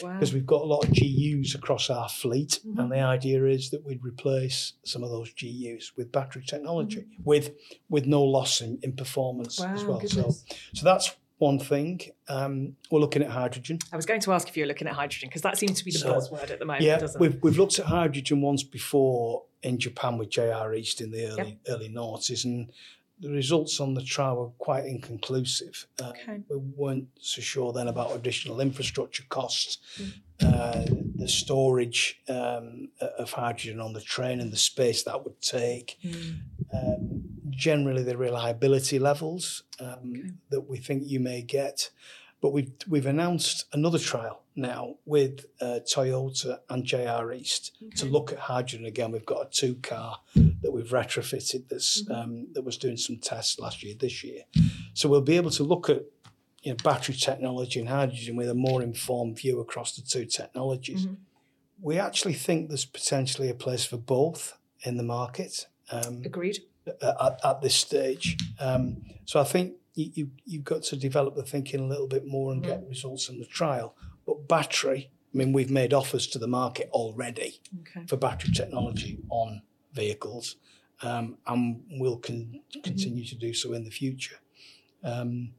wow. 0.01 0.13
because 0.13 0.33
we've 0.33 0.45
got 0.45 0.61
a 0.61 0.65
lot 0.65 0.85
of 0.85 0.91
GUs 0.93 1.53
across 1.55 1.89
our 1.89 2.07
fleet, 2.07 2.59
Mhm. 2.65 2.79
and 2.79 2.91
the 2.91 2.99
idea 3.01 3.45
is 3.45 3.69
that 3.71 3.83
we'd 3.85 4.03
replace 4.03 4.73
some 4.83 5.03
of 5.03 5.09
those 5.09 5.31
GUs 5.33 5.91
with 5.97 6.11
battery 6.11 6.43
technology, 6.47 7.01
Mm-hmm. 7.01 7.23
with 7.25 7.51
with 7.89 8.05
no 8.05 8.23
loss 8.23 8.61
in, 8.61 8.79
in 8.83 8.93
performance 8.93 9.59
wow 9.59 9.73
as 9.73 9.83
well. 9.83 9.99
goodness. 9.99 10.45
So, 10.47 10.55
so 10.73 10.83
that's 10.85 11.15
one 11.39 11.59
thing. 11.59 11.99
Um, 12.29 12.77
we're 12.89 12.99
looking 13.01 13.21
at 13.21 13.29
hydrogen. 13.29 13.79
I 13.91 13.95
was 13.97 14.05
going 14.05 14.21
to 14.21 14.31
ask 14.31 14.47
if 14.47 14.55
you're 14.55 14.67
looking 14.67 14.87
at 14.87 14.93
hydrogen 14.93 15.27
because 15.29 15.41
that 15.41 15.57
seems 15.57 15.79
to 15.79 15.85
be 15.85 15.91
the 15.91 15.97
So, 15.99 16.13
buzzword 16.13 16.49
at 16.51 16.59
the 16.59 16.65
moment, 16.65 16.85
yeah, 16.85 16.99
doesn't 16.99 17.19
we've 17.19 17.37
we've 17.43 17.57
looked 17.57 17.77
at 17.79 17.85
hydrogen 17.87 18.41
once 18.41 18.63
before 18.63 19.43
in 19.61 19.77
Japan 19.79 20.17
with 20.17 20.29
JR 20.29 20.73
East 20.73 21.01
in 21.01 21.11
the 21.11 21.25
early 21.31 21.57
early 21.67 21.89
noughties, 21.89 22.45
and 22.45 22.71
the 23.23 23.31
results 23.31 23.79
on 23.79 23.93
the 23.93 24.03
trial 24.03 24.35
were 24.37 24.49
quite 24.67 24.85
inconclusive. 24.85 25.87
Uh, 26.01 26.09
Okay. 26.09 26.41
We 26.49 26.57
weren't 26.57 27.07
so 27.19 27.41
sure 27.41 27.71
then 27.73 27.87
about 27.87 28.15
additional 28.15 28.59
infrastructure 28.59 29.23
costs, 29.29 29.77
Mm. 29.97 30.11
uh, 30.41 30.85
the 31.15 31.27
storage 31.27 32.19
um, 32.27 32.89
of 33.23 33.31
hydrogen 33.31 33.79
on 33.79 33.93
the 33.93 34.01
train, 34.01 34.39
and 34.41 34.51
the 34.51 34.57
space 34.71 35.03
that 35.03 35.23
would 35.23 35.39
take. 35.41 35.97
Mm. 36.03 36.39
Um, 36.73 37.23
generally, 37.49 38.03
the 38.03 38.17
reliability 38.17 38.99
levels 38.99 39.63
um, 39.79 40.13
Okay. 40.19 40.29
that 40.51 40.61
we 40.69 40.77
think 40.77 41.03
you 41.05 41.19
may 41.19 41.41
get. 41.41 41.91
But 42.43 42.51
we've 42.51 42.73
we've 42.89 43.05
announced 43.05 43.67
another 43.71 43.97
trial 43.97 44.41
now 44.53 44.95
with 45.05 45.45
uh, 45.61 45.79
Toyota 45.89 46.59
and 46.69 46.83
JR 46.83 47.31
East 47.31 47.71
to 47.95 48.05
look 48.05 48.33
at 48.33 48.37
hydrogen 48.37 48.85
again. 48.85 49.13
We've 49.13 49.25
got 49.25 49.47
a 49.47 49.49
two 49.49 49.75
car 49.75 50.19
that 50.61 50.69
we've 50.73 50.89
retrofitted 50.89 51.69
that's 51.69 52.03
Mhm. 52.03 52.11
um, 52.17 52.47
that 52.51 52.63
was 52.63 52.75
doing 52.77 52.97
some 52.97 53.15
tests 53.17 53.59
last 53.59 53.81
year, 53.81 53.95
this 53.97 54.25
year. 54.25 54.41
So 54.93 55.07
we'll 55.07 55.21
be 55.21 55.37
able 55.37 55.51
to 55.51 55.63
look 55.63 55.89
at 55.89 56.03
you 56.63 56.71
know, 56.71 56.77
battery 56.83 57.15
technology 57.15 57.79
and 57.79 57.87
hydrogen 57.87 58.35
with 58.35 58.49
a 58.49 58.53
more 58.53 58.83
informed 58.83 59.37
view 59.39 59.61
across 59.61 59.95
the 59.95 60.01
two 60.01 60.25
technologies. 60.25 61.05
Mhm. 61.07 61.15
We 61.81 61.97
actually 61.97 62.33
think 62.33 62.67
there's 62.67 62.83
potentially 62.85 63.49
a 63.49 63.53
place 63.55 63.85
for 63.85 63.97
both 63.97 64.57
in 64.83 64.97
the 64.97 65.03
market. 65.03 65.67
Um, 65.91 66.21
Agreed. 66.25 66.59
at, 67.01 67.39
at 67.45 67.61
this 67.61 67.75
stage. 67.75 68.35
Um, 68.59 69.05
so 69.23 69.39
I 69.39 69.45
think 69.45 69.75
you, 69.95 70.11
you, 70.13 70.31
you've 70.45 70.63
got 70.63 70.83
to 70.83 70.95
develop 70.95 71.35
the 71.35 71.43
thinking 71.43 71.79
a 71.79 71.87
little 71.87 72.07
bit 72.07 72.25
more 72.25 72.51
and 72.51 72.63
get 72.63 72.83
results 72.87 73.25
from 73.25 73.39
the 73.39 73.45
trial. 73.45 73.95
But 74.25 74.47
battery, 74.47 75.11
I 75.33 75.37
mean, 75.37 75.53
we've 75.53 75.69
made 75.71 75.93
offers 75.93 76.27
to 76.27 76.39
the 76.39 76.47
market 76.47 76.89
already 76.91 77.59
Okay. 77.81 78.05
for 78.07 78.17
battery 78.17 78.51
technology 78.53 79.19
on 79.29 79.61
vehicles, 79.93 80.55
um, 81.01 81.37
and 81.47 81.83
we'll 81.91 82.17
con- 82.17 82.61
continue 82.83 83.25
to 83.25 83.35
do 83.35 83.53
so 83.53 83.73
in 83.73 83.83
the 83.83 83.91
future. 83.91 84.37
Um, 85.03 85.53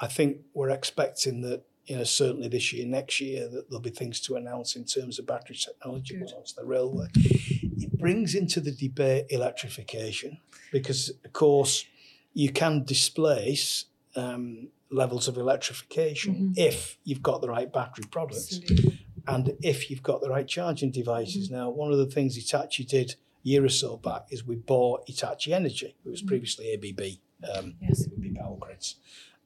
I 0.00 0.06
think 0.06 0.38
we're 0.54 0.70
expecting 0.70 1.42
that 1.42 1.62
you 1.86 1.96
know 1.96 2.04
certainly 2.04 2.48
this 2.48 2.72
year, 2.72 2.86
next 2.86 3.20
year, 3.20 3.48
that 3.48 3.68
there'll 3.70 3.80
be 3.82 3.90
things 3.90 4.20
to 4.22 4.36
announce 4.36 4.76
in 4.76 4.84
terms 4.84 5.18
of 5.18 5.26
battery 5.26 5.56
technology 5.56 6.16
Good. 6.18 6.32
onto 6.32 6.54
the 6.56 6.64
railway. 6.64 7.06
It 7.14 7.98
brings 7.98 8.34
into 8.34 8.60
the 8.60 8.72
debate 8.72 9.26
electrification 9.30 10.38
because, 10.72 11.10
of 11.24 11.32
course, 11.32 11.84
you 12.32 12.50
can 12.50 12.84
displace 12.84 13.86
um, 14.16 14.68
levels 14.90 15.28
of 15.28 15.36
electrification 15.36 16.52
Mhm. 16.54 16.58
if 16.58 16.98
you've 17.04 17.22
got 17.22 17.40
the 17.40 17.48
right 17.48 17.72
battery 17.72 18.04
products 18.10 18.56
Absolutely. 18.58 18.98
and 19.28 19.56
if 19.62 19.88
you've 19.90 20.02
got 20.02 20.20
the 20.20 20.28
right 20.28 20.48
charging 20.48 20.90
devices. 20.90 21.46
Mm-hmm. 21.46 21.54
Now, 21.56 21.70
one 21.70 21.92
of 21.92 21.98
the 21.98 22.06
things 22.06 22.34
Hitachi 22.36 22.84
did 22.84 23.12
a 23.44 23.48
year 23.48 23.64
or 23.64 23.68
so 23.68 23.96
back 23.96 24.26
is 24.30 24.44
we 24.44 24.56
bought 24.56 25.04
Hitachi 25.06 25.54
Energy. 25.54 25.94
It 26.04 26.08
was 26.08 26.22
Mhm. 26.22 26.26
previously 26.26 26.72
ABB, 26.72 27.20
um, 27.54 27.76
Yes. 27.80 28.06
ABB 28.06 28.34
Power 28.36 28.56
Grids. 28.58 28.96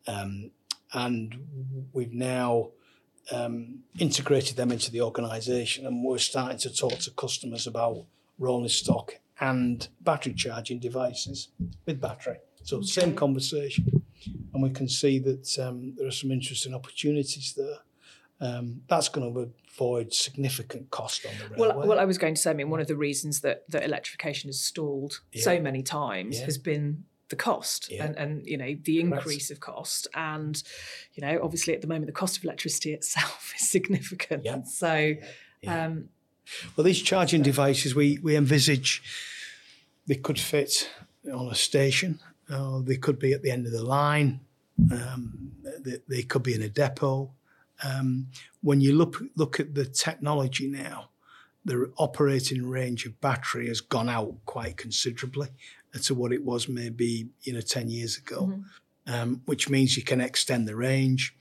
Um, 0.06 0.50
and 0.92 1.88
we've 1.92 2.12
now 2.12 2.70
um, 3.30 3.82
integrated 3.98 4.56
them 4.56 4.70
into 4.70 4.90
the 4.90 5.00
organisation 5.00 5.86
and 5.86 6.04
we're 6.04 6.18
starting 6.18 6.58
to 6.58 6.70
talk 6.70 6.98
to 6.98 7.10
customers 7.10 7.66
about 7.66 8.04
rolling 8.38 8.68
stock 8.68 9.18
and 9.40 9.88
battery 10.02 10.34
charging 10.34 10.78
devices 10.78 11.48
with 11.86 12.00
battery. 12.02 12.38
So 12.64 12.80
same 12.82 13.14
conversation. 13.14 14.02
And 14.52 14.62
we 14.62 14.70
can 14.70 14.88
see 14.88 15.18
that 15.20 15.58
um, 15.58 15.94
there 15.96 16.06
are 16.06 16.10
some 16.10 16.30
interesting 16.32 16.74
opportunities 16.74 17.54
there. 17.56 17.78
Um, 18.40 18.80
that's 18.88 19.08
going 19.08 19.32
to 19.32 19.52
avoid 19.72 20.12
significant 20.12 20.90
cost 20.90 21.24
on 21.26 21.32
the 21.38 21.44
railway. 21.54 21.76
Well, 21.78 21.88
well, 21.88 21.98
I 22.00 22.04
was 22.04 22.18
going 22.18 22.34
to 22.34 22.40
say, 22.40 22.50
I 22.50 22.54
mean, 22.54 22.70
one 22.70 22.80
of 22.80 22.88
the 22.88 22.96
reasons 22.96 23.40
that, 23.42 23.64
that 23.70 23.84
electrification 23.84 24.48
has 24.48 24.58
stalled 24.60 25.20
so 25.36 25.60
many 25.60 25.82
times 25.82 26.38
Yeah. 26.38 26.46
has 26.46 26.58
been 26.58 27.04
the 27.30 27.36
cost 27.36 27.90
Yeah. 27.90 28.04
and, 28.04 28.16
and 28.16 28.46
you 28.46 28.58
know 28.58 28.66
the 28.82 29.02
Correct. 29.02 29.14
increase 29.24 29.50
of 29.50 29.58
cost 29.58 30.06
and 30.14 30.62
you 31.14 31.22
know 31.26 31.40
obviously 31.42 31.72
at 31.72 31.80
the 31.80 31.86
moment 31.86 32.04
the 32.06 32.12
cost 32.12 32.36
of 32.36 32.44
electricity 32.44 32.92
itself 32.98 33.52
is 33.58 33.70
significant 33.70 34.44
Yeah. 34.44 34.62
so 34.64 35.14
Yeah. 35.62 35.84
um 35.86 36.10
Well, 36.76 36.84
these 36.84 37.00
charging 37.00 37.40
devices, 37.42 37.94
we, 37.94 38.18
we 38.22 38.36
envisage 38.36 39.02
they 40.06 40.16
could 40.16 40.38
fit 40.38 40.90
on 41.32 41.48
a 41.48 41.54
station, 41.54 42.20
or 42.50 42.82
they 42.82 42.96
could 42.96 43.18
be 43.18 43.32
at 43.32 43.42
the 43.42 43.50
end 43.50 43.66
of 43.66 43.72
the 43.72 43.82
line, 43.82 44.40
um, 44.90 45.52
they, 45.80 45.98
they 46.08 46.22
could 46.22 46.42
be 46.42 46.54
in 46.54 46.62
a 46.62 46.68
depot. 46.68 47.32
Um, 47.82 48.28
when 48.62 48.80
you 48.80 48.94
look 48.94 49.22
look 49.36 49.60
at 49.60 49.74
the 49.74 49.84
technology 49.84 50.68
now, 50.68 51.10
the 51.64 51.92
operating 51.98 52.66
range 52.68 53.04
of 53.06 53.20
battery 53.20 53.68
has 53.68 53.80
gone 53.80 54.08
out 54.08 54.34
quite 54.46 54.76
considerably 54.76 55.48
to 56.02 56.14
what 56.14 56.32
it 56.32 56.44
was 56.44 56.68
maybe 56.68 57.28
you 57.42 57.52
know 57.52 57.60
ten 57.60 57.88
years 57.88 58.16
ago, 58.18 58.46
Mhm. 58.46 58.64
um, 59.06 59.42
which 59.46 59.68
means 59.68 59.96
you 59.96 60.02
can 60.02 60.20
extend 60.20 60.66
the 60.68 60.76
range. 60.76 61.36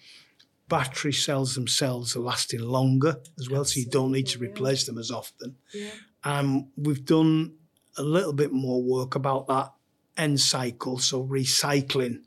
Battery 0.69 1.13
cells 1.13 1.55
themselves 1.55 2.15
are 2.15 2.21
lasting 2.21 2.61
longer 2.61 3.21
as 3.37 3.49
well, 3.49 3.65
so 3.65 3.79
you 3.79 3.85
don't 3.85 4.11
need 4.11 4.23
to 4.27 4.33
Absolutely, 4.37 4.47
replace 4.47 4.85
them 4.85 4.97
as 4.97 5.11
often. 5.11 5.57
yeah 5.73 5.91
Um, 6.23 6.69
we've 6.77 7.03
done 7.05 7.57
a 7.97 8.01
little 8.03 8.33
bit 8.33 8.51
more 8.53 8.81
work 8.81 9.13
about 9.15 9.47
that 9.47 9.73
end 10.17 10.39
cycle, 10.39 10.97
so 10.99 11.23
recycling 11.25 12.21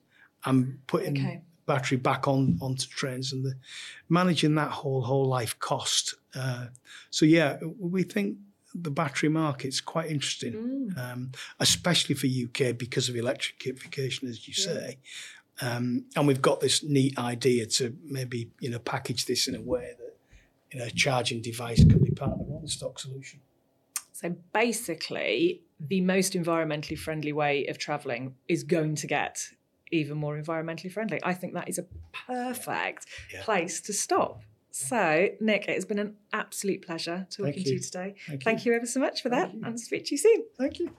and 0.44 0.78
putting 0.86 1.18
okay 1.18 1.42
battery 1.66 1.98
back 1.98 2.28
on 2.28 2.56
onto 2.62 2.86
trains 2.86 3.32
and 3.32 3.44
the, 3.44 3.52
managing 4.08 4.54
that 4.54 4.70
whole 4.70 5.02
whole 5.02 5.26
life 5.26 5.58
cost. 5.58 6.14
Uh, 6.32 6.66
so 7.10 7.26
yeah, 7.26 7.56
we 7.80 8.04
think 8.04 8.36
the 8.72 8.90
battery 8.90 9.28
market's 9.28 9.80
quite 9.80 10.08
interesting, 10.08 10.52
Mm. 10.52 10.96
um, 11.12 11.32
especially 11.58 12.14
for 12.14 12.28
UK 12.28 12.72
because 12.78 13.08
of 13.08 13.16
electrification, 13.16 14.28
as 14.28 14.46
you 14.46 14.54
Yeah. 14.56 14.64
say. 14.64 14.98
Um, 15.60 16.04
and 16.14 16.26
we've 16.28 16.40
got 16.42 16.60
this 16.60 16.84
neat 16.84 17.18
idea 17.18 17.66
to 17.66 17.96
maybe 18.04 18.50
you 18.60 18.70
know 18.70 18.78
package 18.78 19.24
this 19.26 19.48
in 19.48 19.56
a 19.56 19.60
way 19.62 19.94
that 19.98 20.16
you 20.70 20.78
know 20.78 20.84
a 20.86 20.90
charging 20.90 21.42
device 21.42 21.82
could 21.82 22.04
be 22.04 22.12
part 22.12 22.30
of 22.32 22.38
the 22.38 22.44
rolling 22.44 22.68
stock 22.68 23.00
solution. 23.00 23.40
so 24.12 24.36
basically 24.52 25.62
the 25.80 26.00
most 26.00 26.32
environmentally 26.32 26.98
friendly 26.98 27.32
way 27.32 27.66
of 27.66 27.78
traveling 27.78 28.34
is 28.48 28.62
going 28.62 28.94
to 28.96 29.06
get 29.06 29.48
even 29.92 30.16
more 30.16 30.40
environmentally 30.40 30.90
friendly 30.90 31.20
i 31.22 31.32
think 31.34 31.54
that 31.54 31.68
is 31.68 31.78
a 31.78 31.86
perfect 32.26 33.06
Yeah. 33.32 33.42
place 33.42 33.80
to 33.82 33.92
stop 33.92 34.42
so 34.70 35.28
nick 35.40 35.68
it 35.68 35.74
has 35.74 35.84
been 35.84 35.98
an 35.98 36.16
absolute 36.32 36.82
pleasure 36.82 37.26
talking 37.30 37.52
to 37.62 37.68
you 37.70 37.78
today 37.80 38.14
Thank 38.26 38.42
you. 38.42 38.44
Thank 38.44 38.66
you 38.66 38.72
you. 38.72 38.76
ever 38.76 38.86
so 38.86 39.00
much 39.00 39.22
for 39.22 39.28
that 39.30 39.52
and 39.52 39.78
speak 39.78 40.04
to 40.06 40.10
you 40.12 40.18
soon. 40.18 40.44
Thank 40.58 40.78
you. 40.80 40.90